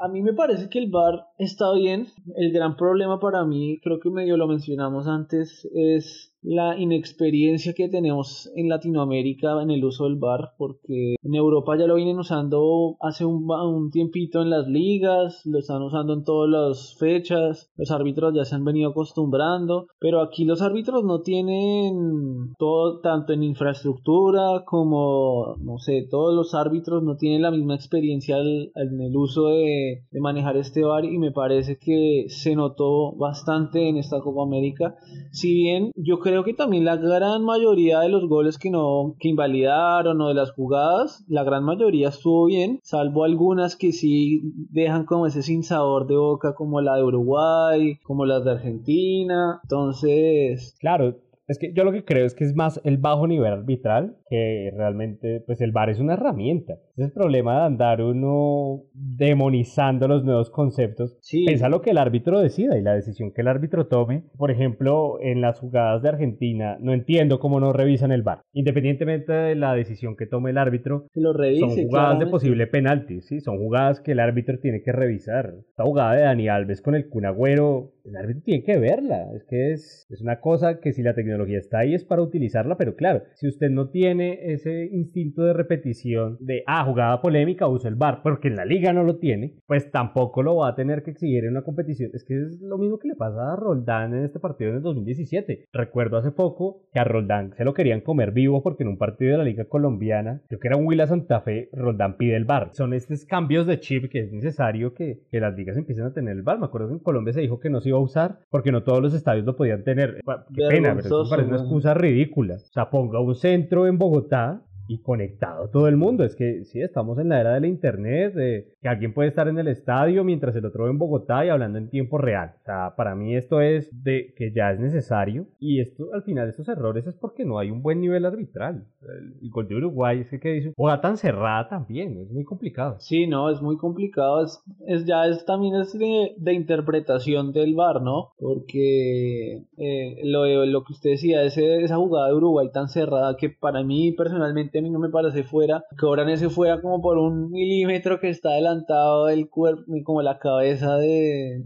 [0.01, 2.07] A mí me parece que el bar está bien.
[2.35, 7.89] El gran problema para mí, creo que medio lo mencionamos antes, es la inexperiencia que
[7.89, 12.97] tenemos en Latinoamérica en el uso del bar, porque en Europa ya lo vienen usando
[13.01, 17.91] hace un, un, tiempito en las ligas, lo están usando en todas las fechas, los
[17.91, 23.43] árbitros ya se han venido acostumbrando, pero aquí los árbitros no tienen todo, tanto en
[23.43, 29.49] infraestructura como, no sé, todos los árbitros no tienen la misma experiencia en el uso
[29.49, 34.43] de, de manejar este bar y me parece que se notó bastante en esta Copa
[34.43, 34.95] América,
[35.33, 39.17] si bien yo creo creo que también la gran mayoría de los goles que no
[39.19, 44.41] que invalidaron o de las jugadas, la gran mayoría estuvo bien, salvo algunas que sí
[44.71, 49.59] dejan como ese sin sabor de boca como la de Uruguay, como las de Argentina.
[49.65, 51.17] Entonces, claro,
[51.49, 54.73] es que yo lo que creo es que es más el bajo nivel arbitral que
[54.77, 56.75] realmente, pues el VAR es una herramienta.
[56.93, 61.19] Ese es el problema de andar uno demonizando los nuevos conceptos.
[61.21, 61.45] Sí.
[61.47, 64.23] Pensa lo que el árbitro decida y la decisión que el árbitro tome.
[64.39, 68.43] Por ejemplo, en las jugadas de Argentina, no entiendo cómo no revisan el VAR.
[68.53, 73.41] Independientemente de la decisión que tome el árbitro, lo son jugadas de posible penalti, ¿sí?
[73.41, 75.55] Son jugadas que el árbitro tiene que revisar.
[75.71, 79.27] Esta jugada de Dani Alves con el Cunagüero, el árbitro tiene que verla.
[79.35, 82.77] Es que es, es una cosa que si la tecnología está ahí es para utilizarla,
[82.77, 87.89] pero claro, si usted no tiene ese instinto de repetición de, ah, jugada polémica, usa
[87.89, 91.03] el bar, porque en la liga no lo tiene, pues tampoco lo va a tener
[91.03, 92.11] que exigir en una competición.
[92.15, 94.83] Es que es lo mismo que le pasa a Roldán en este partido en el
[94.83, 95.67] 2017.
[95.73, 99.33] Recuerdo hace poco que a Roldán se lo querían comer vivo porque en un partido
[99.33, 102.71] de la liga colombiana, creo que era un Huila Santa Fe, Roldán pide el bar.
[102.73, 106.37] Son estos cambios de chip que es necesario que, que las ligas empiecen a tener
[106.37, 106.59] el bar.
[106.59, 108.83] Me acuerdo que en Colombia se dijo que no se iba a usar porque no
[108.83, 110.21] todos los estadios lo podían tener.
[110.55, 112.55] Qué pena, pero eso me parece una excusa ridícula.
[112.55, 114.61] O sea, ponga un centro en Bogotá Bogotá
[114.91, 116.25] y conectado todo el mundo.
[116.25, 119.47] Es que sí, estamos en la era de la internet, de que alguien puede estar
[119.47, 122.55] en el estadio mientras el otro en Bogotá y hablando en tiempo real.
[122.61, 126.49] O sea, para mí esto es de que ya es necesario y esto al final
[126.49, 128.85] estos errores es porque no hay un buen nivel arbitral.
[129.03, 132.97] El, gol de Uruguay es que, dice, juega tan cerrada también, es muy complicado.
[132.99, 137.75] Sí, no, es muy complicado, es, es ya es también es de, de, interpretación del
[137.75, 138.31] VAR, ¿no?
[138.39, 143.51] Porque eh, lo, lo que usted decía, ese, esa jugada de Uruguay tan cerrada que
[143.51, 148.21] para mí personalmente mí no me parece fuera, ahora ese fuera como por un milímetro
[148.21, 151.65] que está adelantado el cuerpo, como la cabeza de,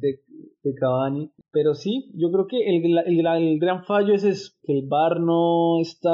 [0.64, 1.30] de Cavani.
[1.52, 6.10] Pero sí, yo creo que el, el, gran fallo es que el bar no está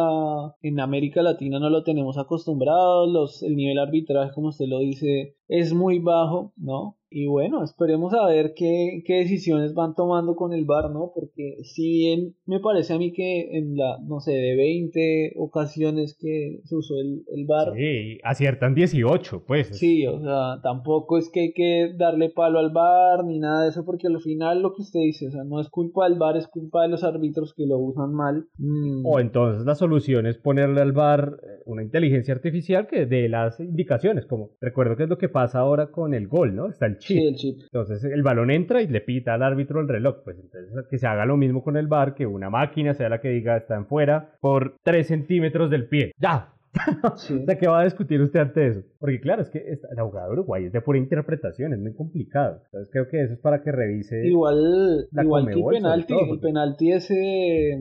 [0.60, 5.36] en América Latina, no lo tenemos acostumbrados, los, el nivel arbitraje, como usted lo dice,
[5.48, 6.96] es muy bajo, ¿no?
[7.10, 11.10] Y bueno, esperemos a ver qué, qué decisiones van tomando con el VAR, ¿no?
[11.12, 16.16] Porque si bien me parece a mí que en la, no sé, de 20 ocasiones
[16.18, 17.72] que se usó el, el VAR.
[17.74, 19.76] Sí, aciertan 18, pues.
[19.76, 23.70] Sí, o sea, tampoco es que hay que darle palo al VAR ni nada de
[23.70, 26.36] eso, porque al final lo que usted dice, o sea, no es culpa del VAR,
[26.36, 28.46] es culpa de los árbitros que lo usan mal.
[28.56, 29.04] Mm.
[29.04, 33.58] O entonces la solución es ponerle al VAR eh, una inteligencia artificial que dé las
[33.58, 36.68] indicaciones, como recuerdo que es lo que pasa ahora con el gol, ¿no?
[36.68, 37.58] Está el chip.
[37.62, 40.22] Entonces el balón entra y le pita al árbitro el reloj.
[40.24, 43.20] Pues entonces que se haga lo mismo con el bar, que una máquina sea la
[43.20, 46.12] que diga está en fuera por 3 centímetros del pie.
[46.18, 46.54] ¡Ya!
[47.02, 48.82] o sea, ¿qué va a discutir usted ante eso?
[49.00, 52.62] Porque claro, es que el abogado de Uruguay es de pura interpretación, es muy complicado.
[52.66, 54.24] Entonces creo que eso es para que revise.
[54.24, 57.76] Igual, igual que el penalti, el penalti ese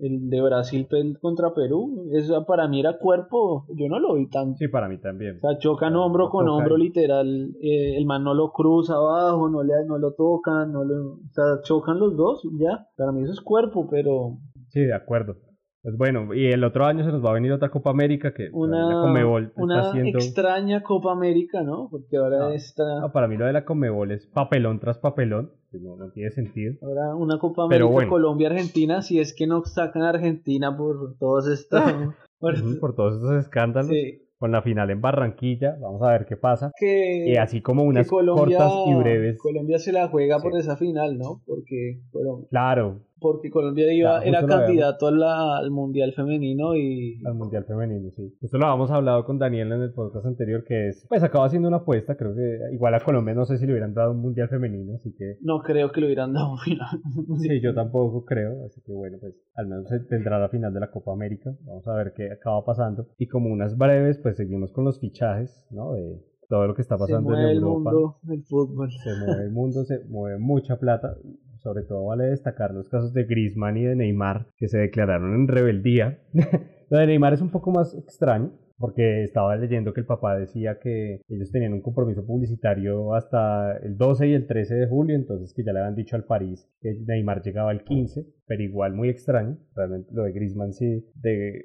[0.00, 0.88] el de Brasil
[1.20, 4.56] contra Perú, eso para mí era cuerpo, yo no lo vi tanto.
[4.58, 5.36] Sí, para mí también.
[5.36, 9.62] O sea, chocan hombro con hombro literal, eh, el man no lo cruza abajo, no,
[9.62, 13.32] le, no lo tocan, no lo, o sea, chocan los dos ya, para mí eso
[13.32, 14.38] es cuerpo, pero...
[14.68, 15.36] Sí, de acuerdo.
[15.82, 18.50] Pues bueno, y el otro año se nos va a venir otra Copa América que
[18.52, 20.18] una, Comebol una haciendo...
[20.18, 21.88] extraña Copa América, ¿no?
[21.90, 23.10] Porque ahora está...
[23.12, 26.74] para mí lo de la Comebol es papelón tras papelón, no, no tiene sentido.
[26.82, 31.82] Ahora una Copa América Colombia-Argentina, si es que no sacan a Argentina por todos estos...
[32.80, 33.90] por, todos estos escándalos.
[34.38, 36.72] Con la final en Barranquilla, vamos a ver qué pasa.
[36.78, 39.38] Que, así como unas cortas y breves.
[39.38, 41.42] Colombia se la juega por esa final, ¿no?
[41.44, 42.00] Porque
[42.48, 47.20] Claro, porque Colombia iba, era candidato al Mundial Femenino y...
[47.24, 48.34] Al Mundial Femenino, sí.
[48.40, 51.68] Esto lo habíamos hablado con Daniel en el podcast anterior, que es, pues acaba siendo
[51.68, 54.48] una apuesta, creo que igual a Colombia no sé si le hubieran dado un Mundial
[54.48, 55.36] Femenino, así que...
[55.42, 57.00] No creo que le hubieran dado un final.
[57.40, 60.80] sí, yo tampoco creo, así que bueno, pues al menos se tendrá la final de
[60.80, 63.06] la Copa América, vamos a ver qué acaba pasando.
[63.18, 65.92] Y como unas breves, pues seguimos con los fichajes, ¿no?
[65.92, 67.90] De todo lo que está pasando en Europa.
[67.90, 68.90] El mundo del fútbol.
[68.90, 71.16] Se mueve el mundo, se mueve mucha plata
[71.62, 75.48] sobre todo vale destacar los casos de Griezmann y de Neymar que se declararon en
[75.48, 76.18] rebeldía.
[76.90, 80.78] Lo de Neymar es un poco más extraño porque estaba leyendo que el papá decía
[80.80, 85.52] que ellos tenían un compromiso publicitario hasta el 12 y el 13 de julio, entonces
[85.52, 89.10] que ya le habían dicho al París que Neymar llegaba el 15, pero igual muy
[89.10, 89.58] extraño.
[89.76, 91.06] Realmente lo de Griezmann sí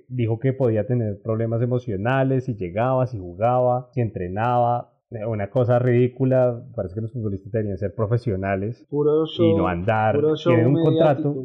[0.10, 4.95] dijo que podía tener problemas emocionales si llegaba, si jugaba, si entrenaba,
[5.28, 8.88] una cosa ridícula, parece que los futbolistas deberían ser profesionales
[9.40, 11.36] y no andar, tienen un contrato.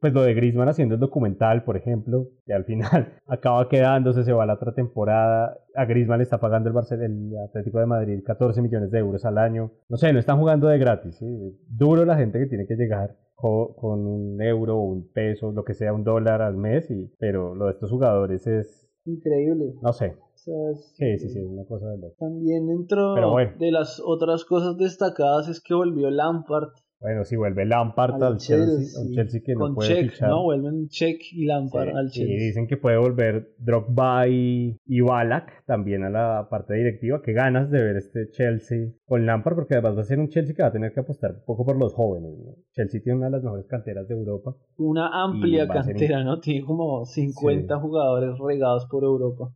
[0.00, 4.32] Pues lo de Griezmann haciendo el documental, por ejemplo, que al final acaba quedándose, se
[4.32, 5.58] va a la otra temporada.
[5.74, 9.24] A Griezmann le está pagando el, Barcelona, el Atlético de Madrid 14 millones de euros
[9.24, 9.72] al año.
[9.88, 11.18] No sé, no están jugando de gratis.
[11.68, 15.92] Duro la gente que tiene que llegar con un euro, un peso, lo que sea,
[15.92, 16.90] un dólar al mes.
[16.90, 18.88] Y, pero lo de estos jugadores es...
[19.06, 19.74] Increíble.
[19.82, 20.16] No sé,
[20.94, 25.74] sí, sí, sí, una cosa de También dentro de las otras cosas destacadas es que
[25.74, 30.30] volvió Lampard bueno, si vuelve Lampard al, Chelsea, un Chelsea que no puede check, fichar.
[30.30, 32.34] No, vuelven Check y Lampard al Chelsea.
[32.34, 37.20] Y dicen que puede volver Drogba y, y Balak también a la parte directiva.
[37.22, 40.56] Qué ganas de ver este Chelsea con Lampard, porque además va a ser un Chelsea
[40.56, 42.32] que va a tener que apostar un poco por los jóvenes.
[42.72, 44.56] Chelsea tiene una de las mejores canteras de Europa.
[44.78, 46.40] Una amplia cantera, ¿no?
[46.40, 49.52] Tiene como 50 jugadores regados por Europa.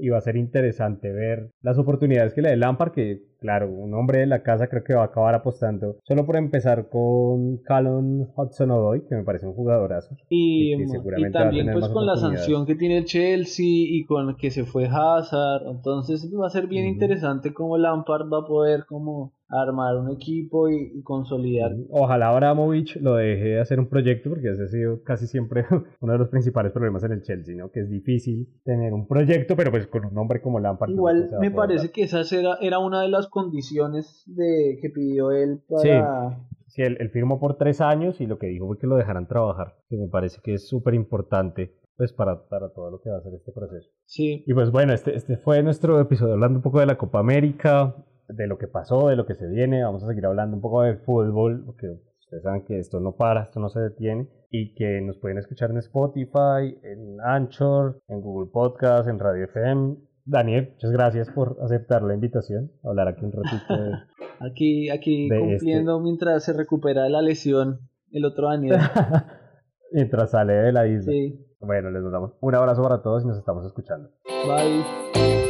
[0.00, 3.92] Y va a ser interesante ver las oportunidades que le dé Lampard, que claro, un
[3.92, 5.98] hombre de la casa creo que va a acabar apostando.
[6.04, 10.16] Solo por empezar con Callum Hudson Odoi, que me parece un jugadorazo.
[10.30, 14.64] Y, y, también pues con la sanción que tiene el Chelsea y con que se
[14.64, 15.66] fue Hazard.
[15.70, 20.68] Entonces va a ser bien interesante cómo Lampard va a poder como armar un equipo
[20.68, 21.72] y, consolidar.
[21.90, 25.64] Ojalá Abramovich lo deje de hacer un proyecto porque ese ha sido casi siempre
[26.00, 27.70] uno de los principales problemas en el Chelsea, ¿no?
[27.70, 30.88] Que es difícil tener un proyecto, pero pues con un nombre como Lampard.
[30.88, 35.30] Pues, Igual me parece que esa era, era una de las condiciones de que pidió
[35.30, 36.38] él para...
[36.66, 36.82] Sí.
[36.82, 39.96] él, firmó por tres años y lo que dijo fue que lo dejaran trabajar, que
[39.96, 43.34] me parece que es súper importante pues para, para todo lo que va a ser
[43.34, 43.88] este proceso.
[44.06, 44.42] Sí.
[44.46, 47.94] Y pues bueno, este, este fue nuestro episodio hablando un poco de la Copa América,
[48.28, 49.84] de lo que pasó, de lo que se viene.
[49.84, 51.86] Vamos a seguir hablando un poco de fútbol, porque
[52.20, 54.28] ustedes saben que esto no para, esto no se detiene.
[54.50, 59.96] Y que nos pueden escuchar en Spotify, en Anchor, en Google Podcast, en Radio FM.
[60.26, 63.76] Daniel, muchas gracias por aceptar la invitación, hablar aquí un ratito.
[63.76, 63.92] De,
[64.40, 68.74] aquí aquí este cumpliendo mientras se recupera la lesión el otro año.
[69.92, 71.12] mientras sale de la isla.
[71.12, 71.38] Sí.
[71.60, 74.10] Bueno, les damos un abrazo para todos y nos estamos escuchando.
[74.46, 75.43] Bye.